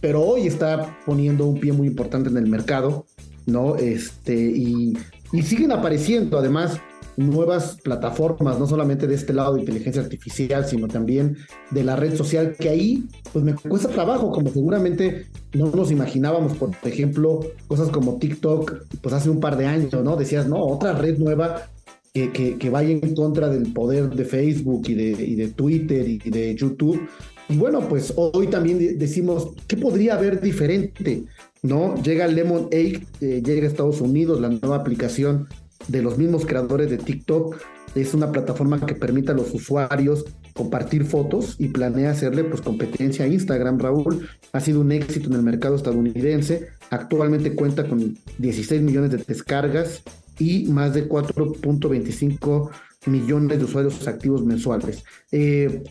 [0.00, 3.06] pero hoy está poniendo un pie muy importante en el mercado,
[3.46, 3.76] ¿no?
[3.76, 4.96] Este, y,
[5.32, 6.78] y siguen apareciendo además
[7.16, 11.36] nuevas plataformas, no solamente de este lado de inteligencia artificial, sino también
[11.70, 16.56] de la red social, que ahí pues me cuesta trabajo, como seguramente no nos imaginábamos,
[16.56, 20.16] por ejemplo, cosas como TikTok, pues hace un par de años, ¿no?
[20.16, 21.68] Decías, no, otra red nueva
[22.12, 26.18] que, que, vaya en contra del poder de Facebook y de, y de Twitter y
[26.18, 27.06] de YouTube.
[27.48, 31.24] Y bueno, pues hoy también decimos, ¿qué podría haber diferente?
[31.62, 31.94] ¿No?
[32.02, 32.72] Llega Lemon 8,
[33.20, 35.46] eh, llega a Estados Unidos, la nueva aplicación
[35.88, 37.56] de los mismos creadores de TikTok.
[37.94, 43.24] Es una plataforma que permite a los usuarios compartir fotos y planea hacerle pues competencia
[43.24, 43.78] a Instagram.
[43.78, 46.68] Raúl ha sido un éxito en el mercado estadounidense.
[46.90, 50.02] Actualmente cuenta con 16 millones de descargas
[50.38, 52.70] y más de 4.25
[53.06, 55.04] millones de usuarios activos mensuales.
[55.32, 55.82] Eh,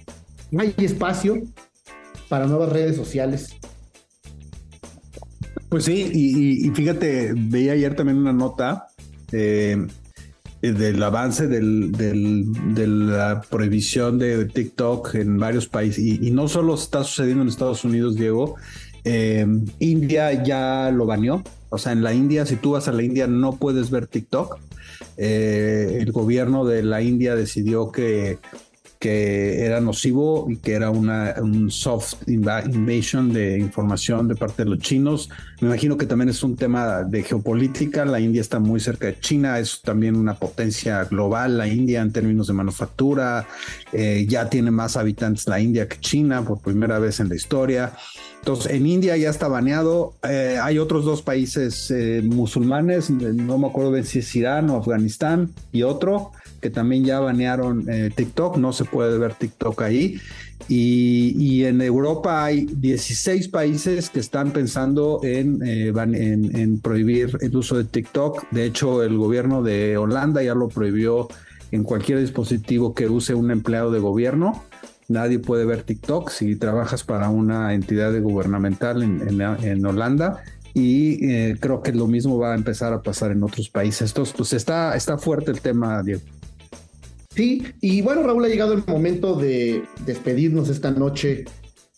[0.57, 1.41] hay espacio
[2.29, 3.49] para nuevas redes sociales.
[5.69, 8.87] Pues sí, y, y, fíjate, veía ayer también una nota
[9.35, 9.87] eh,
[10.61, 16.03] del avance de la prohibición de TikTok en varios países.
[16.03, 18.55] Y, no solo está sucediendo en Estados Unidos, Diego.
[19.03, 19.45] Eh,
[19.79, 21.43] India ya lo baneó.
[21.69, 24.57] O sea, en la India, si tú vas a la India, no puedes ver TikTok.
[25.17, 28.39] Eh, el gobierno de la India decidió que
[29.05, 34.71] que era nocivo y que era una, un soft invasion de información de parte de
[34.71, 35.29] los chinos.
[35.61, 38.03] Me imagino que también es un tema de geopolítica.
[38.03, 42.11] La India está muy cerca de China, es también una potencia global, la India en
[42.11, 43.45] términos de manufactura.
[43.93, 47.93] Eh, ya tiene más habitantes la India que China por primera vez en la historia.
[48.39, 50.15] Entonces, en India ya está baneado.
[50.27, 55.51] Eh, hay otros dos países eh, musulmanes, no me acuerdo si es Irán o Afganistán,
[55.71, 56.31] y otro
[56.65, 60.19] que también ya banearon eh, TikTok, no se puede ver TikTok ahí.
[60.67, 67.55] Y, en Europa hay 16 países que están pensando en, eh, en, en, prohibir el
[67.55, 68.49] uso de TikTok.
[68.49, 71.27] De hecho, el gobierno de Holanda ya lo prohibió
[71.71, 74.63] en cualquier dispositivo que use un empleado de gobierno.
[75.07, 80.41] Nadie puede ver TikTok si trabajas para una entidad gubernamental en, Holanda
[80.73, 84.09] y eh, creo que lo mismo va a empezar a pasar en otros países.
[84.09, 86.21] Entonces, pues está, está fuerte el tema, Diego.
[87.35, 91.43] Sí, y bueno, Raúl, ha llegado el momento de despedirnos esta noche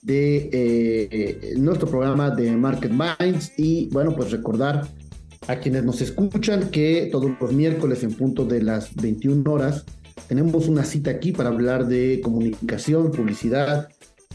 [0.01, 4.87] de eh, nuestro programa de Market Minds y bueno, pues recordar
[5.47, 9.85] a quienes nos escuchan que todos los miércoles en punto de las 21 horas
[10.27, 13.89] tenemos una cita aquí para hablar de comunicación, publicidad,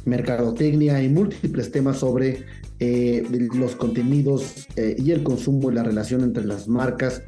[0.04, 2.44] mercadotecnia y múltiples temas sobre
[2.78, 7.22] eh, los contenidos eh, y el consumo y la relación entre las marcas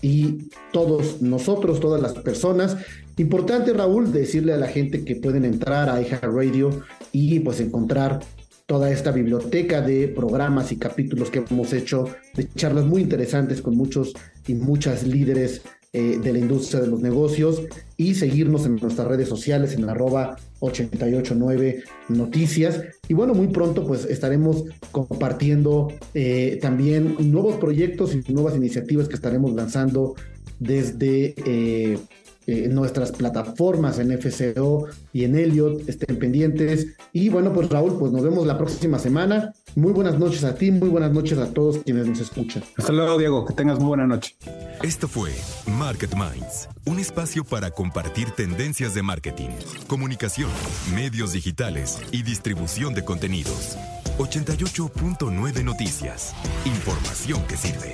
[0.00, 2.76] y todos nosotros, todas las personas.
[3.16, 8.20] Importante, Raúl, decirle a la gente que pueden entrar a Radio y pues encontrar
[8.66, 13.76] toda esta biblioteca de programas y capítulos que hemos hecho, de charlas muy interesantes con
[13.76, 14.14] muchos
[14.46, 15.62] y muchas líderes
[15.92, 17.62] eh, de la industria de los negocios
[17.96, 22.80] y seguirnos en nuestras redes sociales en arroba 889 Noticias.
[23.06, 29.14] Y bueno, muy pronto pues estaremos compartiendo eh, también nuevos proyectos y nuevas iniciativas que
[29.14, 30.16] estaremos lanzando
[30.58, 31.98] desde eh,
[32.46, 36.88] eh, nuestras plataformas en FCO y en Elliot, estén pendientes.
[37.12, 39.54] Y bueno, pues Raúl, pues nos vemos la próxima semana.
[39.76, 42.62] Muy buenas noches a ti, muy buenas noches a todos quienes nos escuchan.
[42.76, 44.36] Hasta luego, Diego, que tengas muy buena noche.
[44.82, 45.30] Esto fue
[45.66, 49.50] Market Minds, un espacio para compartir tendencias de marketing,
[49.86, 50.50] comunicación,
[50.94, 53.76] medios digitales y distribución de contenidos.
[54.18, 56.34] 88.9 Noticias.
[56.64, 57.92] Información que sirve.